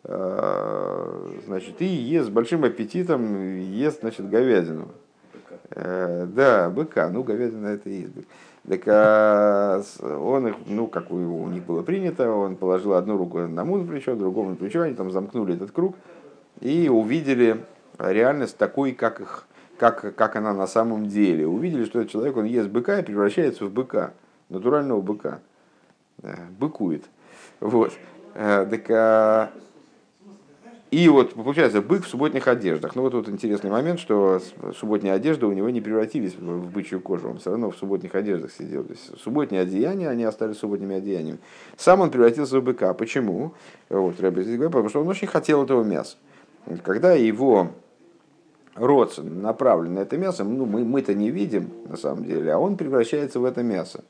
э, 0.04 1.30
значит, 1.46 1.80
и 1.80 1.86
ест 1.86 2.28
с 2.28 2.30
большим 2.30 2.64
аппетитом, 2.64 3.58
ест, 3.58 4.00
значит, 4.00 4.28
говядину. 4.28 4.88
Э, 5.70 6.26
да, 6.26 6.70
быка, 6.70 7.08
ну, 7.08 7.22
говядина 7.22 7.68
это 7.68 7.88
и 7.88 8.00
есть 8.00 8.12
бык. 8.12 8.24
Так 8.68 8.82
а 8.86 9.82
он 10.00 10.48
их, 10.48 10.54
ну, 10.66 10.86
как 10.86 11.10
у, 11.10 11.16
у 11.16 11.48
них 11.48 11.64
было 11.64 11.82
принято, 11.82 12.30
он 12.30 12.56
положил 12.56 12.94
одну 12.94 13.16
руку 13.16 13.38
одному 13.38 13.76
на 13.76 13.86
плечо, 13.86 14.14
другому 14.14 14.50
на 14.50 14.56
плечо, 14.56 14.82
они 14.82 14.94
там 14.94 15.10
замкнули 15.10 15.54
этот 15.54 15.72
круг 15.72 15.96
и 16.60 16.88
увидели 16.88 17.64
реальность 17.98 18.56
такой, 18.56 18.92
как 18.92 19.20
их 19.20 19.46
как, 19.82 20.14
как 20.14 20.36
она 20.36 20.54
на 20.54 20.68
самом 20.68 21.08
деле. 21.08 21.44
Увидели, 21.44 21.84
что 21.84 21.98
этот 21.98 22.12
человек, 22.12 22.36
он 22.36 22.44
ест 22.44 22.68
быка 22.68 23.00
и 23.00 23.02
превращается 23.02 23.64
в 23.64 23.72
быка, 23.72 24.12
натурального 24.48 25.00
быка. 25.00 25.40
Э, 26.22 26.36
быкует. 26.56 27.02
Вот. 27.58 27.92
Э, 28.34 28.66
так, 28.68 28.90
а, 28.90 29.50
и 30.92 31.08
вот 31.08 31.32
получается 31.32 31.80
бык 31.80 32.04
в 32.04 32.08
субботних 32.08 32.48
одеждах. 32.48 32.94
Ну 32.94 33.02
вот 33.02 33.12
тут 33.12 33.28
интересный 33.30 33.70
момент, 33.70 33.98
что 33.98 34.42
субботние 34.78 35.14
одежды 35.14 35.46
у 35.46 35.52
него 35.52 35.70
не 35.70 35.80
превратились 35.80 36.34
в 36.34 36.70
бычью 36.70 37.00
кожу, 37.00 37.30
он 37.30 37.38
все 37.38 37.50
равно 37.50 37.70
в 37.70 37.76
субботних 37.76 38.14
одеждах 38.14 38.52
сидел. 38.52 38.84
То 38.84 38.92
есть 38.92 39.18
субботние 39.18 39.62
одеяния, 39.62 40.10
они 40.10 40.24
остались 40.24 40.58
субботними 40.58 40.96
одеяниями. 40.96 41.38
Сам 41.78 42.00
он 42.02 42.10
превратился 42.10 42.60
в 42.60 42.62
быка. 42.62 42.92
Почему? 42.92 43.54
Вот, 43.88 44.16
потому 44.16 44.88
что 44.90 45.00
он 45.00 45.08
очень 45.08 45.28
хотел 45.28 45.62
этого 45.62 45.82
мяса. 45.82 46.18
Когда 46.84 47.14
его 47.14 47.70
рот 48.74 49.18
направлен 49.18 49.94
на 49.94 50.00
это 50.00 50.18
мясо, 50.18 50.44
ну, 50.44 50.66
мы, 50.66 50.84
мы-то 50.84 51.14
не 51.14 51.30
видим 51.30 51.70
на 51.86 51.96
самом 51.96 52.24
деле, 52.24 52.52
а 52.52 52.58
он 52.58 52.76
превращается 52.76 53.40
в 53.40 53.46
это 53.46 53.62
мясо 53.62 54.04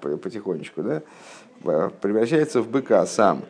потихонечку, 0.00 0.82
да? 0.82 1.02
превращается 2.00 2.60
в 2.60 2.68
быка 2.68 3.06
сам. 3.06 3.42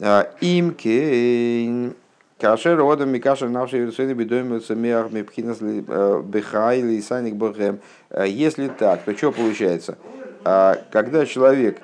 А, 0.00 0.30
им 0.40 0.74
кейн. 0.74 1.94
Кашер 2.38 2.76
родом 2.76 3.08
Микашер 3.08 3.48
навший 3.48 3.78
Иерусалим 3.78 4.18
бедомился 4.18 4.74
мех 4.74 5.10
мепхинас 5.10 5.56
э, 5.62 6.22
бехай 6.22 6.80
или 6.80 7.00
саник 7.00 7.34
бохем. 7.34 7.80
А, 8.10 8.24
если 8.24 8.68
так, 8.68 9.04
то 9.04 9.16
что 9.16 9.32
получается? 9.32 9.96
А, 10.44 10.78
когда 10.90 11.24
человек 11.24 11.80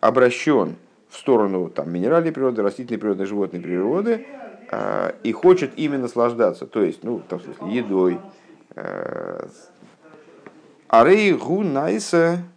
обращен 0.00 0.76
в 1.08 1.16
сторону 1.16 1.70
там, 1.70 1.90
минеральной 1.90 2.32
природы, 2.32 2.62
растительной 2.62 2.98
природы, 2.98 3.24
животной 3.24 3.60
природы, 3.60 4.26
и 5.22 5.30
хочет 5.30 5.78
ими 5.78 5.96
наслаждаться, 5.96 6.66
то 6.66 6.82
есть, 6.82 7.04
ну, 7.04 7.22
там, 7.28 7.38
в 7.38 7.44
смысле, 7.44 7.76
едой. 7.76 8.18
Арей 10.88 11.32
гу 11.34 11.62
найса 11.62 12.38
Э, 12.38 12.53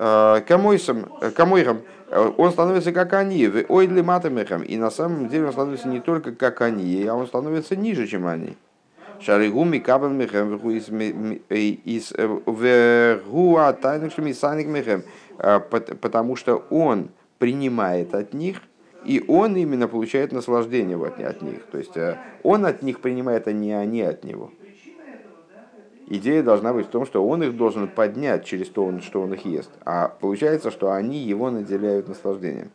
камойсом, 0.00 1.06
э, 1.20 1.30
камойром, 1.30 1.82
э, 2.08 2.32
он 2.38 2.52
становится 2.52 2.90
как 2.92 3.12
они, 3.12 3.46
в 3.46 3.66
ойдли 3.68 4.00
матамехам, 4.00 4.62
и 4.62 4.78
на 4.78 4.90
самом 4.90 5.28
деле 5.28 5.46
он 5.46 5.52
становится 5.52 5.88
не 5.88 6.00
только 6.00 6.32
как 6.32 6.62
они, 6.62 7.04
а 7.06 7.14
он 7.14 7.26
становится 7.26 7.76
ниже, 7.76 8.06
чем 8.06 8.26
они. 8.26 8.56
Шаригуми 9.20 9.78
кабан 9.78 10.16
мехем 10.16 10.58
вергуа 12.46 13.72
тайнакшими 13.74 14.32
саник 14.32 14.68
мехем, 14.68 15.02
потому 15.36 16.36
что 16.36 16.64
он 16.70 17.10
принимает 17.38 18.14
от 18.14 18.32
них, 18.32 18.62
и 19.04 19.22
он 19.28 19.54
именно 19.56 19.86
получает 19.88 20.32
наслаждение 20.32 20.96
от 20.96 21.42
них. 21.42 21.66
То 21.70 21.76
есть 21.76 21.92
он 22.42 22.64
от 22.64 22.80
них 22.80 23.00
принимает, 23.00 23.46
а 23.48 23.52
не 23.52 23.72
они 23.72 24.00
от 24.00 24.24
него 24.24 24.50
идея 26.10 26.42
должна 26.42 26.74
быть 26.74 26.86
в 26.86 26.90
том, 26.90 27.06
что 27.06 27.26
он 27.26 27.42
их 27.42 27.56
должен 27.56 27.88
поднять 27.88 28.44
через 28.44 28.68
то, 28.68 28.92
что 29.00 29.22
он 29.22 29.32
их 29.32 29.46
ест. 29.46 29.70
А 29.84 30.08
получается, 30.08 30.70
что 30.70 30.92
они 30.92 31.18
его 31.18 31.50
наделяют 31.50 32.08
наслаждением. 32.08 32.70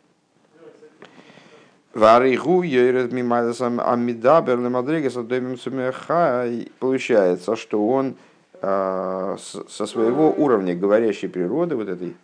Получается, 6.78 7.56
что 7.56 7.86
он 7.86 8.16
а, 8.60 9.36
со 9.38 9.86
своего 9.86 10.30
уровня 10.30 10.74
говорящей 10.74 11.28
природы, 11.28 11.76
вот 11.76 11.88
этой 11.88 12.14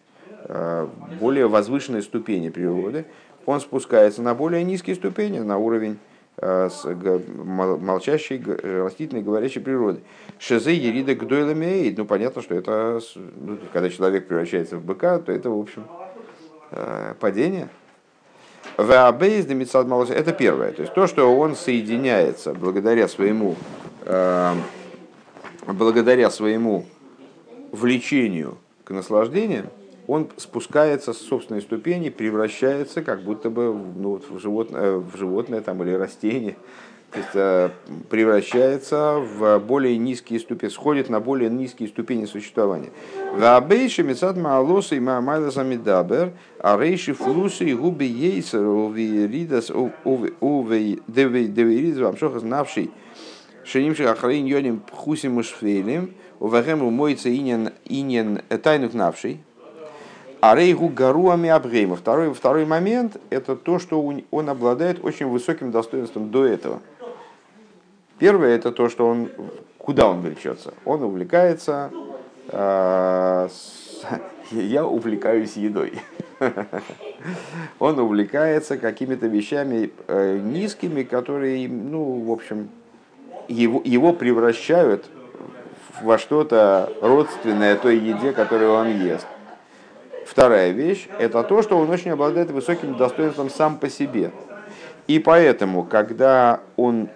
а, 0.44 0.90
более 1.18 1.46
возвышенной 1.46 2.02
ступени 2.02 2.50
природы, 2.50 3.06
он 3.46 3.60
спускается 3.60 4.22
на 4.22 4.34
более 4.34 4.62
низкие 4.62 4.94
ступени, 4.94 5.38
на 5.38 5.56
уровень 5.56 5.98
молчащей, 6.40 8.42
растительной, 8.42 9.22
говорящей 9.22 9.60
природы. 9.60 10.00
Шезе 10.38 10.74
ерида 10.74 11.14
гдойлами 11.14 11.94
Ну, 11.96 12.04
понятно, 12.04 12.42
что 12.42 12.54
это, 12.54 13.00
ну, 13.16 13.58
когда 13.72 13.90
человек 13.90 14.26
превращается 14.26 14.76
в 14.76 14.84
быка, 14.84 15.18
то 15.18 15.30
это, 15.30 15.50
в 15.50 15.60
общем, 15.60 15.86
падение. 17.20 17.68
Это 18.78 20.34
первое. 20.36 20.72
То 20.72 20.82
есть 20.82 20.94
то, 20.94 21.06
что 21.06 21.36
он 21.36 21.54
соединяется 21.54 22.54
благодаря 22.54 23.08
своему, 23.08 23.56
благодаря 25.66 26.30
своему 26.30 26.86
влечению 27.70 28.56
к 28.84 28.90
наслаждению, 28.90 29.66
он 30.06 30.28
спускается 30.36 31.12
с 31.12 31.18
собственной 31.18 31.62
ступени, 31.62 32.08
превращается 32.10 33.02
как 33.02 33.22
будто 33.22 33.50
бы 33.50 33.72
ну, 33.72 34.20
в, 34.28 34.38
животное, 34.38 34.96
в 34.96 35.16
животное 35.16 35.60
там, 35.60 35.82
или 35.82 35.92
растение, 35.92 36.56
то 37.12 37.18
есть 37.18 37.30
э, 37.34 37.68
превращается 38.08 39.18
в 39.18 39.58
более 39.58 39.98
низкие 39.98 40.40
ступени, 40.40 40.70
сходит 40.70 41.10
на 41.10 41.20
более 41.20 41.50
низкие 41.50 41.88
ступени 41.88 42.24
существования. 42.24 42.88
И 42.88 43.40
а 46.58 46.78
рейши 46.80 47.12
флусы 47.12 47.64
и 47.66 47.74
губи 47.74 48.06
ейсер 48.06 48.62
увиридас 48.66 49.70
увиридас 50.40 51.98
вамшоха 51.98 52.38
знавший 52.38 52.90
шенимших 53.64 54.08
ахраин 54.08 54.46
йоним 54.46 54.80
пхусим 54.80 55.36
ушфелем, 55.36 56.14
увахем 56.40 56.82
инен 56.82 57.72
инен 57.84 58.40
тайнук 58.62 58.94
навший, 58.94 59.40
а 60.42 60.56
рейгу 60.56 60.88
гаруами 60.88 61.48
абгейма. 61.50 61.94
Второй, 61.94 62.34
второй 62.34 62.66
момент– 62.66 63.16
это 63.30 63.54
то, 63.54 63.78
что 63.78 64.04
он 64.32 64.48
обладает 64.48 65.04
очень 65.04 65.26
высоким 65.26 65.70
достоинством 65.70 66.32
до 66.32 66.44
этого. 66.44 66.80
Первое– 68.18 68.56
это 68.56 68.72
то, 68.72 68.88
что 68.88 69.06
он, 69.06 69.30
куда 69.78 70.08
он 70.08 70.20
влечется. 70.20 70.74
Он 70.84 71.04
увлекается, 71.04 71.92
э, 72.48 73.48
с, 73.52 74.04
я 74.50 74.84
увлекаюсь 74.84 75.56
едой. 75.56 75.92
Он 77.78 78.00
увлекается 78.00 78.76
какими-то 78.76 79.28
вещами 79.28 79.92
э, 80.08 80.40
низкими, 80.42 81.04
которые, 81.04 81.68
ну, 81.68 82.20
в 82.24 82.32
общем, 82.32 82.68
его, 83.46 83.80
его 83.84 84.12
превращают 84.12 85.04
во 86.02 86.18
что-то 86.18 86.92
родственное 87.00 87.76
той 87.76 87.96
еде, 87.96 88.32
которую 88.32 88.72
он 88.72 88.88
ест. 88.88 89.28
Вторая 90.32 90.70
вещь– 90.70 91.08
это 91.18 91.42
то, 91.42 91.60
что 91.60 91.76
он 91.76 91.90
очень 91.90 92.10
обладает 92.10 92.50
высоким 92.50 92.96
достоинством 92.96 93.50
сам 93.50 93.76
по 93.76 93.90
себе. 93.90 94.30
И 95.06 95.18
поэтому, 95.18 95.82
когда 95.84 96.60
он 96.76 97.10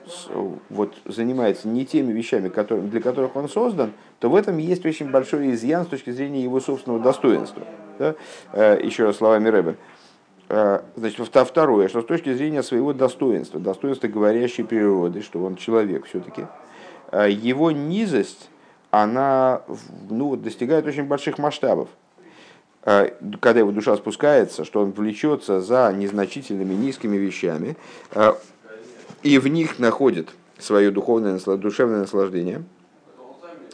вот, 0.68 0.92
занимается 1.06 1.66
не 1.66 1.86
теми 1.86 2.12
вещами, 2.12 2.50
которые, 2.50 2.86
для 2.86 3.00
которых 3.00 3.34
он 3.34 3.48
создан, 3.48 3.94
то 4.18 4.28
в 4.28 4.36
этом 4.36 4.58
есть 4.58 4.84
очень 4.84 5.10
большой 5.10 5.54
изъян 5.54 5.86
с 5.86 5.88
точки 5.88 6.10
зрения 6.10 6.42
его 6.42 6.60
собственного 6.60 7.02
достоинства. 7.02 7.62
Да? 7.98 8.16
Э, 8.52 8.78
еще 8.84 9.06
раз 9.06 9.16
словами 9.16 9.48
Рэбе. 9.48 9.76
Э, 10.50 10.82
значит, 10.96 11.26
второе, 11.26 11.88
что 11.88 12.02
с 12.02 12.04
точки 12.04 12.34
зрения 12.34 12.62
своего 12.62 12.92
достоинства, 12.92 13.58
достоинства 13.58 14.08
говорящей 14.08 14.64
природы, 14.64 15.22
что 15.22 15.42
он 15.42 15.56
человек 15.56 16.04
все-таки, 16.04 16.44
э, 17.12 17.30
его 17.30 17.70
низость, 17.70 18.50
она 18.90 19.62
ну, 20.10 20.36
достигает 20.36 20.86
очень 20.86 21.04
больших 21.04 21.38
масштабов. 21.38 21.88
Э, 22.86 23.10
когда 23.40 23.60
его 23.60 23.72
душа 23.72 23.96
спускается, 23.96 24.64
что 24.64 24.80
он 24.80 24.92
влечется 24.92 25.60
за 25.60 25.92
незначительными 25.92 26.72
низкими 26.72 27.16
вещами, 27.16 27.76
э, 28.14 28.32
и 29.24 29.38
в 29.38 29.48
них 29.48 29.80
находит 29.80 30.28
свое 30.58 30.92
духовное, 30.92 31.38
душевное 31.38 31.98
наслаждение, 31.98 32.62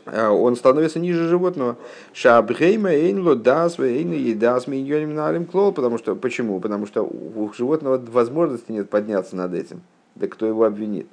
э, 0.07 0.29
он 0.29 0.57
становится 0.57 0.99
ниже 0.99 1.29
животного. 1.29 1.77
Шабрейма 2.15 2.91
эйнло 2.93 3.37
дас 3.37 3.79
эйна 3.79 4.15
едас 4.15 4.67
нарим 4.67 5.45
клол. 5.45 5.73
Потому 5.73 5.99
что, 5.99 6.17
почему? 6.17 6.59
Потому 6.59 6.87
что 6.87 7.03
у 7.03 7.53
животного 7.53 7.99
возможности 7.99 8.73
нет 8.73 8.89
подняться 8.89 9.37
над 9.37 9.53
этим. 9.53 9.83
Да 10.15 10.27
кто 10.27 10.47
его 10.47 10.65
обвинит? 10.65 11.07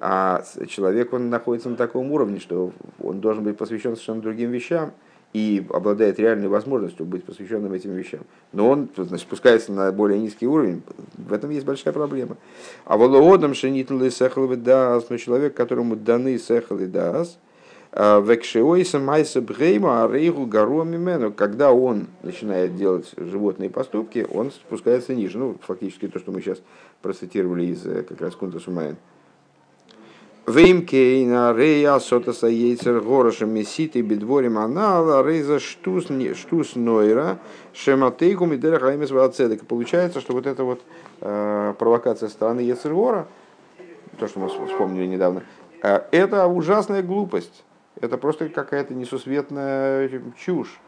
А 0.00 0.44
человек, 0.68 1.14
он 1.14 1.30
находится 1.30 1.70
на 1.70 1.76
таком 1.76 2.12
уровне, 2.12 2.38
что 2.38 2.72
он 3.02 3.20
должен 3.20 3.44
быть 3.44 3.56
посвящен 3.56 3.94
совершенно 3.94 4.20
другим 4.20 4.50
вещам 4.50 4.92
и 5.32 5.64
обладает 5.70 6.18
реальной 6.18 6.48
возможностью 6.48 7.04
быть 7.04 7.24
посвященным 7.24 7.72
этим 7.72 7.92
вещам. 7.92 8.20
Но 8.52 8.68
он 8.68 8.88
значит, 8.96 9.20
спускается 9.20 9.72
на 9.72 9.92
более 9.92 10.18
низкий 10.18 10.46
уровень, 10.46 10.82
в 11.16 11.32
этом 11.32 11.50
есть 11.50 11.66
большая 11.66 11.92
проблема. 11.92 12.36
А 12.84 12.96
волоодам 12.96 13.54
шенитл 13.54 14.02
сехал 14.08 14.48
дас, 14.56 15.10
но 15.10 15.16
человек, 15.18 15.54
которому 15.54 15.96
даны 15.96 16.38
сехал 16.38 16.78
и 16.78 16.86
дас, 16.86 17.38
а, 17.90 18.20
векшиойса 18.20 18.98
майса 18.98 19.40
брейма 19.40 20.04
арейгу 20.04 20.46
гару 20.46 20.84
мимену, 20.84 21.32
когда 21.32 21.72
он 21.72 22.08
начинает 22.22 22.76
делать 22.76 23.12
животные 23.16 23.70
поступки, 23.70 24.26
он 24.30 24.50
спускается 24.50 25.14
ниже. 25.14 25.38
Ну, 25.38 25.56
фактически 25.60 26.08
то, 26.08 26.18
что 26.18 26.30
мы 26.30 26.40
сейчас 26.40 26.58
процитировали 27.00 27.66
из 27.66 27.86
э, 27.86 28.02
как 28.02 28.20
раз 28.20 28.34
Кунта 28.34 28.60
Сумайн. 28.60 28.96
Веймкейна 30.48 31.52
рея 31.52 31.98
сотаса 31.98 32.46
яйцер 32.46 33.02
гороша 33.02 33.44
меситы 33.44 34.00
бедворим 34.00 34.56
анала 34.56 35.22
рейза 35.22 35.60
штус, 35.60 36.06
штус 36.36 36.74
нойра 36.74 37.38
шематейку 37.74 38.46
миделя 38.46 38.78
хаймес 38.78 39.10
вацедек. 39.10 39.66
Получается, 39.66 40.20
что 40.20 40.32
вот 40.32 40.46
эта 40.46 40.64
вот 40.64 40.80
э, 41.20 41.74
провокация 41.78 42.30
стороны 42.30 42.60
Ецергора, 42.60 43.28
то, 44.18 44.26
что 44.26 44.40
мы 44.40 44.48
вспомнили 44.48 45.04
недавно, 45.04 45.42
э, 45.82 46.00
это 46.12 46.46
ужасная 46.46 47.02
глупость. 47.02 47.64
Это 48.00 48.16
просто 48.16 48.48
какая-то 48.48 48.94
несусветная 48.94 50.10
чушь. 50.38 50.80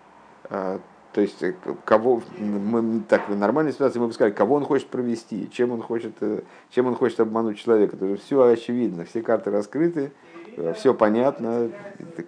Э, 0.48 0.78
то 1.12 1.20
есть, 1.20 1.42
э, 1.42 1.54
кого, 1.84 2.22
мы, 2.38 3.02
так, 3.08 3.28
в 3.28 3.36
нормальной 3.36 3.72
ситуации 3.72 3.98
мы 3.98 4.06
бы 4.06 4.12
сказали, 4.12 4.32
кого 4.32 4.54
он 4.54 4.64
хочет 4.64 4.86
провести, 4.88 5.50
чем 5.52 5.72
он 5.72 5.82
хочет, 5.82 6.12
э, 6.20 6.42
чем 6.70 6.86
он 6.86 6.94
хочет 6.94 7.18
обмануть 7.20 7.58
человека. 7.58 7.96
То 7.96 8.06
есть, 8.06 8.24
все 8.24 8.40
очевидно, 8.42 9.04
все 9.04 9.20
карты 9.20 9.50
раскрыты, 9.50 10.12
э, 10.56 10.72
все 10.74 10.94
понятно, 10.94 11.70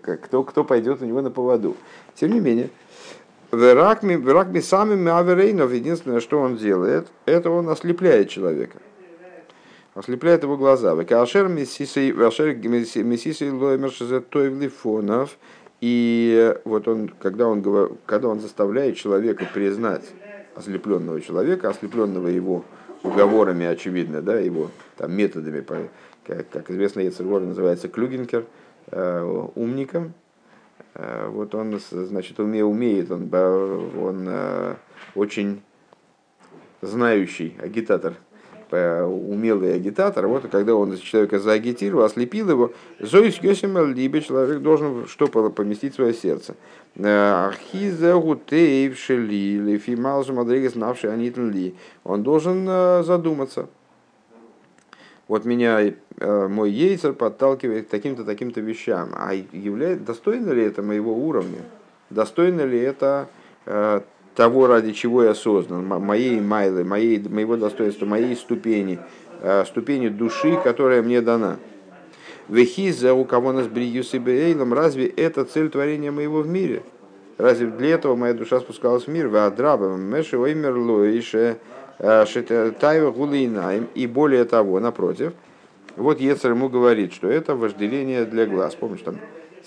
кто, 0.03 0.42
кто 0.42 0.64
пойдет 0.64 1.01
у 1.01 1.05
него 1.05 1.21
на 1.23 1.31
поводу. 1.31 1.77
Тем 2.14 2.33
не 2.33 2.40
менее, 2.40 2.71
Веракми 3.53 4.61
самим 4.61 5.07
Аверейнов, 5.09 5.73
единственное, 5.73 6.21
что 6.21 6.40
он 6.40 6.57
делает, 6.57 7.09
это 7.27 7.51
он 7.51 7.68
ослепляет 7.68 8.31
человека. 8.31 8.79
Ослепляет 9.95 10.42
его 10.42 10.57
глаза. 10.57 10.95
Векашер 10.95 11.49
мессисей 11.49 12.12
лоймер 13.51 13.90
шезетойвлифонов. 13.92 15.37
И 15.83 16.55
вот 16.64 16.87
он, 16.87 17.09
когда 17.09 17.49
он, 17.49 17.99
когда 18.07 18.29
он 18.29 18.38
заставляет 18.38 18.97
человека 18.97 19.49
признать 19.53 20.05
ослепленного 20.55 21.21
человека, 21.21 21.71
ослепленного 21.71 22.29
его 22.29 22.64
уговорами, 23.03 23.66
очевидно, 23.66 24.23
да, 24.23 24.38
его 24.38 24.71
там, 24.97 25.12
методами, 25.12 25.61
как, 26.25 26.49
как 26.51 26.71
известно, 26.71 27.01
Ецергор 27.01 27.42
называется 27.42 27.88
клюгенкер, 27.88 28.47
э, 28.92 29.49
умником. 29.57 30.14
Э, 30.95 31.27
вот 31.29 31.53
он, 31.57 31.81
значит, 31.90 32.38
уме, 32.38 32.64
умеет, 32.64 33.11
он, 33.11 33.29
он 33.33 34.27
э, 34.29 34.77
очень 35.16 35.62
знающий 36.81 37.57
агитатор 37.61 38.14
умелый 38.73 39.75
агитатор, 39.75 40.27
вот 40.27 40.49
когда 40.51 40.75
он 40.75 40.97
человека 40.99 41.39
заагитировал, 41.39 42.05
ослепил 42.05 42.51
его, 42.51 42.73
Зоис 42.99 43.39
Йосим 43.43 43.93
либо 43.95 44.21
человек 44.21 44.61
должен 44.61 45.07
что 45.07 45.27
поместить 45.27 45.93
в 45.93 45.97
свое 45.97 46.15
сердце. 46.15 46.55
Архиза 46.97 48.15
гутеев 48.15 48.99
шели, 48.99 49.59
лефимал 49.59 50.25
мадригас 50.29 50.73
знавший 50.73 51.13
анитн. 51.13 51.51
Он 52.05 52.23
должен 52.23 52.67
э, 52.69 53.03
задуматься. 53.03 53.69
Вот 55.29 55.45
меня 55.45 55.81
э, 55.81 56.49
мой 56.49 56.71
ейцер 56.71 57.15
подталкивает 57.15 57.87
к 57.87 57.91
таким-то, 57.91 58.25
таким-то 58.25 58.61
вещам. 58.61 59.11
А 59.15 59.33
является, 59.33 60.05
достойно 60.05 60.51
ли 60.51 60.65
это 60.65 60.83
моего 60.83 61.15
уровня? 61.15 61.63
Достойно 62.11 62.63
ли 62.63 62.79
это 62.79 63.29
э, 63.65 64.03
того, 64.35 64.66
ради 64.66 64.92
чего 64.92 65.23
я 65.23 65.35
создан, 65.35 65.87
моей 65.87 66.40
майлы, 66.40 66.85
моей, 66.85 67.18
моего 67.29 67.57
достоинства, 67.57 68.07
моей 68.07 68.35
ступени, 68.37 68.99
э, 69.40 69.64
ступени 69.66 70.09
души, 70.09 70.59
которая 70.62 71.03
мне 71.03 71.21
дана. 71.21 71.59
Вехиза 72.49 73.14
у 73.14 73.25
кого 73.25 73.53
нас 73.53 73.66
бриюс 73.66 74.14
и 74.14 74.18
бейлом, 74.18 74.73
разве 74.73 75.07
это 75.07 75.44
цель 75.44 75.69
творения 75.69 76.11
моего 76.11 76.40
в 76.40 76.48
мире? 76.48 76.83
Разве 77.38 77.69
для 77.69 77.94
этого 77.94 78.15
моя 78.17 78.35
душа 78.35 78.61
спускалась 78.61 79.04
в 79.04 79.09
мир? 79.09 79.29
Ваадраба, 79.29 79.96
меши 79.96 80.38
оймер 80.38 80.77
лоише, 80.77 81.59
э, 81.98 82.73
тайва 82.79 83.11
гулейнаем. 83.11 83.88
И 83.94 84.07
более 84.07 84.44
того, 84.44 84.81
напротив, 84.81 85.33
вот 85.96 86.21
Ецер 86.21 86.52
ему 86.52 86.69
говорит, 86.69 87.13
что 87.13 87.29
это 87.29 87.54
вожделение 87.54 88.25
для 88.25 88.46
глаз. 88.46 88.75
Помнишь, 88.75 89.02
там 89.02 89.17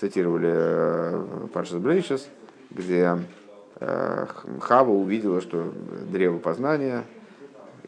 цитировали 0.00 0.50
э, 0.52 1.46
Паршас 1.52 1.78
Брейшес, 1.78 2.28
где 2.70 2.96
Э, 3.02 3.18
Хава 3.78 4.90
увидела, 4.90 5.40
что 5.40 5.72
древо 6.10 6.38
познания 6.38 7.04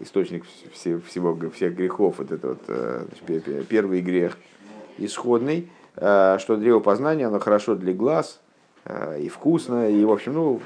источник 0.01 0.45
всего, 0.73 1.37
всех 1.51 1.75
грехов, 1.75 2.17
вот 2.19 2.31
это 2.31 2.49
вот 2.49 3.67
первый 3.69 4.01
грех 4.01 4.37
исходный, 4.99 5.71
что 5.97 6.57
древо 6.57 6.81
познания, 6.81 7.27
оно 7.27 7.39
хорошо 7.41 7.75
для 7.75 7.93
глаз 7.93 8.41
и 9.19 9.29
вкусно, 9.29 9.91
и, 9.91 10.05
в 10.05 10.11
общем, 10.11 10.35
ну, 10.35 10.61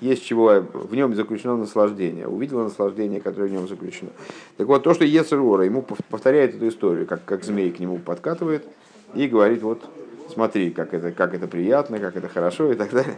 есть 0.00 0.24
чего 0.24 0.60
в 0.60 0.94
нем 0.94 1.14
заключено 1.14 1.56
наслаждение. 1.56 2.28
Увидела 2.28 2.64
наслаждение, 2.64 3.20
которое 3.20 3.48
в 3.48 3.52
нем 3.52 3.66
заключено. 3.66 4.10
Так 4.58 4.66
вот, 4.66 4.82
то, 4.82 4.92
что 4.92 5.04
Ецерора 5.04 5.64
ему 5.64 5.82
повторяет 6.10 6.54
эту 6.54 6.68
историю, 6.68 7.06
как, 7.06 7.24
как 7.24 7.44
змей 7.44 7.70
к 7.72 7.78
нему 7.78 7.98
подкатывает 7.98 8.66
и 9.14 9.26
говорит, 9.26 9.62
вот 9.62 9.88
смотри, 10.28 10.70
как 10.70 10.92
это, 10.92 11.12
как 11.12 11.34
это 11.34 11.46
приятно, 11.48 11.98
как 11.98 12.14
это 12.14 12.28
хорошо 12.28 12.70
и 12.72 12.74
так 12.74 12.90
далее. 12.90 13.16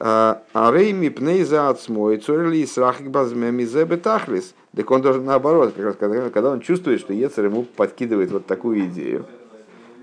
А, 0.00 0.42
а 0.52 0.72
рейми 0.72 1.08
пнейза 1.08 1.68
отсмой 1.68 2.18
цорли 2.18 2.64
срахик 2.64 3.08
базмеми 3.08 3.64
тахлис. 3.96 4.54
Так 4.74 4.90
он 4.90 5.02
должен 5.02 5.24
наоборот, 5.24 5.74
как 5.74 5.84
раз 5.84 5.96
когда, 5.96 6.30
когда 6.30 6.50
он 6.50 6.60
чувствует, 6.60 7.00
что 7.00 7.12
Ецер 7.12 7.46
ему 7.46 7.62
подкидывает 7.62 8.30
вот 8.32 8.46
такую 8.46 8.86
идею, 8.86 9.26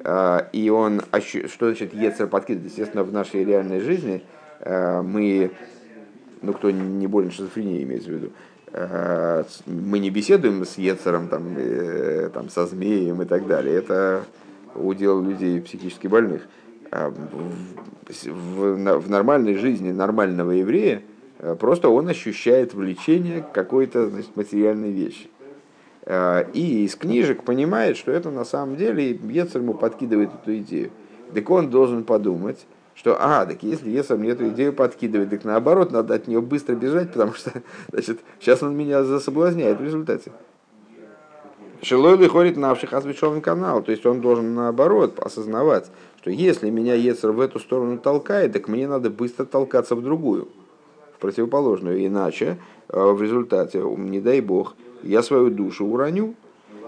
а, 0.03 0.47
и 0.53 0.69
он, 0.69 1.01
что 1.21 1.67
значит 1.67 1.93
Ецер 1.93 2.27
подкидывает? 2.27 2.71
Естественно, 2.71 3.03
в 3.03 3.11
нашей 3.11 3.43
реальной 3.43 3.81
жизни 3.81 4.23
а, 4.61 5.01
мы 5.01 5.51
ну, 6.41 6.53
кто 6.53 6.71
не 6.71 7.07
болен 7.07 7.31
шизофренией, 7.31 7.83
имеется 7.83 8.09
в 8.09 8.13
виду, 8.13 8.31
мы 9.65 9.99
не 9.99 10.09
беседуем 10.09 10.65
с 10.65 10.77
Ецером, 10.77 11.27
там, 11.27 11.55
э, 11.57 12.29
там, 12.33 12.49
со 12.49 12.65
змеем 12.65 13.21
и 13.21 13.25
так 13.25 13.45
далее. 13.45 13.75
Это 13.75 14.23
удел 14.75 15.21
людей 15.21 15.59
психически 15.61 16.07
больных. 16.07 16.43
В, 16.91 18.27
в, 18.27 19.09
нормальной 19.09 19.55
жизни 19.55 19.91
нормального 19.91 20.51
еврея 20.51 21.03
э, 21.39 21.55
просто 21.55 21.89
он 21.89 22.09
ощущает 22.09 22.73
влечение 22.73 23.41
к 23.41 23.51
какой-то 23.51 24.09
значит, 24.09 24.35
материальной 24.35 24.91
вещи. 24.91 25.29
И 26.53 26.83
из 26.83 26.95
книжек 26.95 27.43
понимает, 27.43 27.95
что 27.95 28.11
это 28.11 28.31
на 28.31 28.43
самом 28.43 28.75
деле 28.75 29.11
Ецер 29.11 29.61
ему 29.61 29.75
подкидывает 29.75 30.31
эту 30.33 30.57
идею. 30.57 30.89
Так 31.33 31.49
он 31.49 31.69
должен 31.69 32.03
подумать, 32.03 32.65
что, 32.93 33.17
а, 33.19 33.45
так 33.45 33.63
если 33.63 33.89
Есор 33.89 34.17
мне 34.17 34.29
эту 34.29 34.49
идею 34.49 34.73
подкидывает, 34.73 35.29
так 35.29 35.43
наоборот, 35.43 35.91
надо 35.91 36.13
от 36.13 36.27
нее 36.27 36.41
быстро 36.41 36.75
бежать, 36.75 37.11
потому 37.11 37.33
что, 37.33 37.51
значит, 37.91 38.19
сейчас 38.39 38.61
он 38.61 38.75
меня 38.75 39.03
засоблазняет 39.03 39.79
в 39.79 39.83
результате. 39.83 40.31
Шилой 41.82 42.27
ходит 42.27 42.57
навших 42.57 42.93
освещенный 42.93 43.41
канал, 43.41 43.82
то 43.82 43.91
есть 43.91 44.05
он 44.05 44.21
должен 44.21 44.53
наоборот 44.53 45.19
осознавать, 45.19 45.89
что 46.19 46.29
если 46.29 46.69
меня 46.69 46.93
Ецер 46.93 47.32
в 47.32 47.39
эту 47.39 47.59
сторону 47.59 47.97
толкает, 47.97 48.53
так 48.53 48.67
мне 48.67 48.88
надо 48.88 49.09
быстро 49.09 49.45
толкаться 49.45 49.95
в 49.95 50.03
другую, 50.03 50.47
в 51.15 51.19
противоположную, 51.19 52.05
иначе 52.05 52.57
э, 52.89 53.11
в 53.11 53.21
результате, 53.21 53.82
не 53.82 54.19
дай 54.21 54.41
бог, 54.41 54.75
я 55.01 55.23
свою 55.23 55.49
душу 55.49 55.86
уроню, 55.86 56.36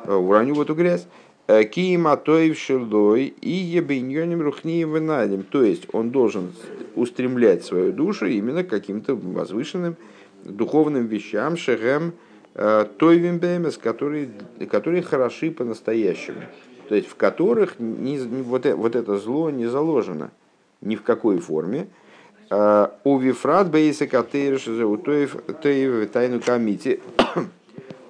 э, 0.05 0.13
уроню 0.13 0.53
в 0.53 0.61
эту 0.61 0.75
грязь, 0.75 1.07
Э, 1.45 1.65
Киима 1.65 2.15
тоев 2.15 2.57
шилдой 2.57 3.33
и 3.41 3.49
ебиньоним 3.49 4.41
рухнием 4.41 4.93
венадим. 4.93 5.43
То 5.43 5.61
есть 5.61 5.87
он 5.91 6.09
должен 6.09 6.53
устремлять 6.95 7.65
свою 7.65 7.91
душу 7.91 8.27
именно 8.27 8.63
каким-то 8.63 9.15
возвышенным 9.15 9.97
духовным 10.45 11.07
вещам, 11.07 11.57
шехем 11.57 12.13
тойвим 12.53 13.39
бемес, 13.39 13.77
которые, 13.77 14.29
которые 14.69 15.01
хороши 15.01 15.51
по-настоящему. 15.51 16.41
То 16.89 16.95
есть 16.95 17.07
в 17.07 17.15
которых 17.15 17.79
не, 17.79 18.19
вот, 18.19 18.65
э, 18.65 18.75
вот 18.75 18.95
это 18.95 19.17
зло 19.17 19.49
не 19.49 19.65
заложено 19.65 20.31
ни 20.81 20.95
в 20.95 21.03
какой 21.03 21.39
форме. 21.39 21.87
У 22.49 23.17
вифрат 23.17 23.71
бейса 23.71 24.05
катейрш 24.05 24.65
тайну 26.11 26.39
камити. 26.39 26.99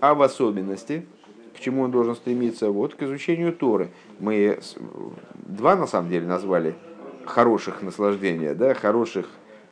А 0.01 0.13
в 0.15 0.21
особенности– 0.21 1.05
чему 1.63 1.83
он 1.83 1.91
должен 1.91 2.15
стремиться? 2.15 2.69
Вот 2.69 2.95
к 2.95 3.01
изучению 3.03 3.53
Торы. 3.53 3.89
Мы 4.19 4.59
два, 5.33 5.75
на 5.75 5.87
самом 5.87 6.09
деле, 6.09 6.27
назвали 6.27 6.75
хороших 7.25 7.81
наслаждения, 7.81 8.53
да, 8.53 8.73
хороших 8.73 9.27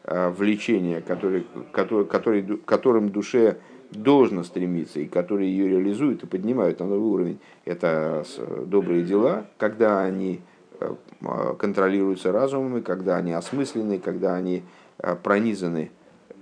э, 0.05 0.29
влечения, 0.29 1.01
которые, 1.01 1.43
которые, 1.71 2.05
которые, 2.05 2.57
которым 2.65 3.09
душе 3.09 3.57
должно 3.91 4.43
стремиться 4.43 4.99
и 4.99 5.07
которые 5.07 5.51
ее 5.51 5.67
реализуют 5.67 6.23
и 6.23 6.27
поднимают 6.27 6.79
на 6.79 6.87
новый 6.87 7.09
уровень. 7.09 7.39
Это 7.65 8.25
добрые 8.65 9.03
дела, 9.03 9.45
когда 9.57 10.01
они 10.01 10.41
э, 10.79 10.95
контролируются 11.59 12.31
разумом, 12.31 12.77
и 12.77 12.81
когда 12.81 13.17
они 13.17 13.33
осмыслены, 13.33 13.99
когда 13.99 14.35
они 14.35 14.63
э, 14.97 15.15
пронизаны 15.21 15.91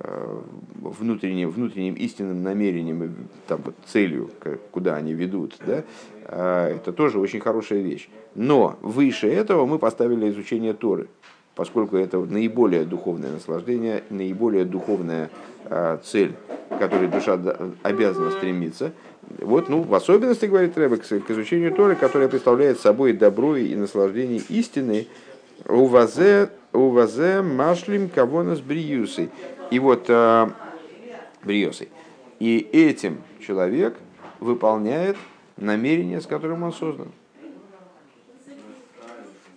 Э, 0.02 0.41
внутренним, 0.82 1.50
внутренним 1.50 1.93
истинным 1.95 2.41
намерением, 2.41 3.28
там, 3.47 3.62
вот, 3.66 3.76
целью, 3.86 4.30
куда 4.72 4.95
они 4.95 5.14
ведут, 5.14 5.58
да, 5.66 5.84
э, 6.24 6.76
это 6.78 6.93
тоже 6.93 7.20
очень 7.20 7.41
хорошая 7.41 7.82
вещь. 7.82 8.10
Но 8.34 8.80
выше 8.82 9.28
этого 9.28 9.66
мы 9.66 9.78
поставили 9.78 10.30
изучение 10.30 10.74
Торы, 10.74 11.10
поскольку 11.60 11.97
это 11.97 12.20
наиболее 12.20 12.86
духовное 12.86 13.34
наслаждение, 13.34 14.05
наиболее 14.10 14.64
духовная 14.64 15.30
э, 15.66 15.97
цель, 16.05 16.36
к 16.70 16.80
которой 16.80 17.10
душа 17.10 17.38
обязана 17.84 18.32
стремиться. 18.32 18.93
Вот, 19.39 19.68
ну, 19.68 19.82
в 19.82 19.93
особенности, 19.93 20.45
говорит 20.45 20.78
Рэбек, 20.78 21.05
к 21.05 21.32
изучению 21.32 21.74
Торы, 21.76 21.97
которая 21.97 22.30
представляет 22.30 22.80
собой 22.80 23.12
добро 23.12 23.57
и 23.57 23.76
наслаждение 23.76 24.41
истины, 24.47 25.07
у 25.68 25.84
вазе, 25.84 26.49
у 26.72 26.91
вазе 26.91 27.41
машлим 27.41 28.07
кого 28.07 28.55
с 28.55 28.62
бриюсой. 28.62 29.30
И 29.70 29.80
вот 29.80 30.05
э, 30.07 30.49
бриосой. 31.43 31.89
И 32.39 32.70
этим 32.72 33.18
человек 33.45 33.97
выполняет 34.39 35.18
намерение, 35.57 36.22
с 36.22 36.26
которым 36.26 36.64
он 36.64 36.72
создан. 36.72 37.10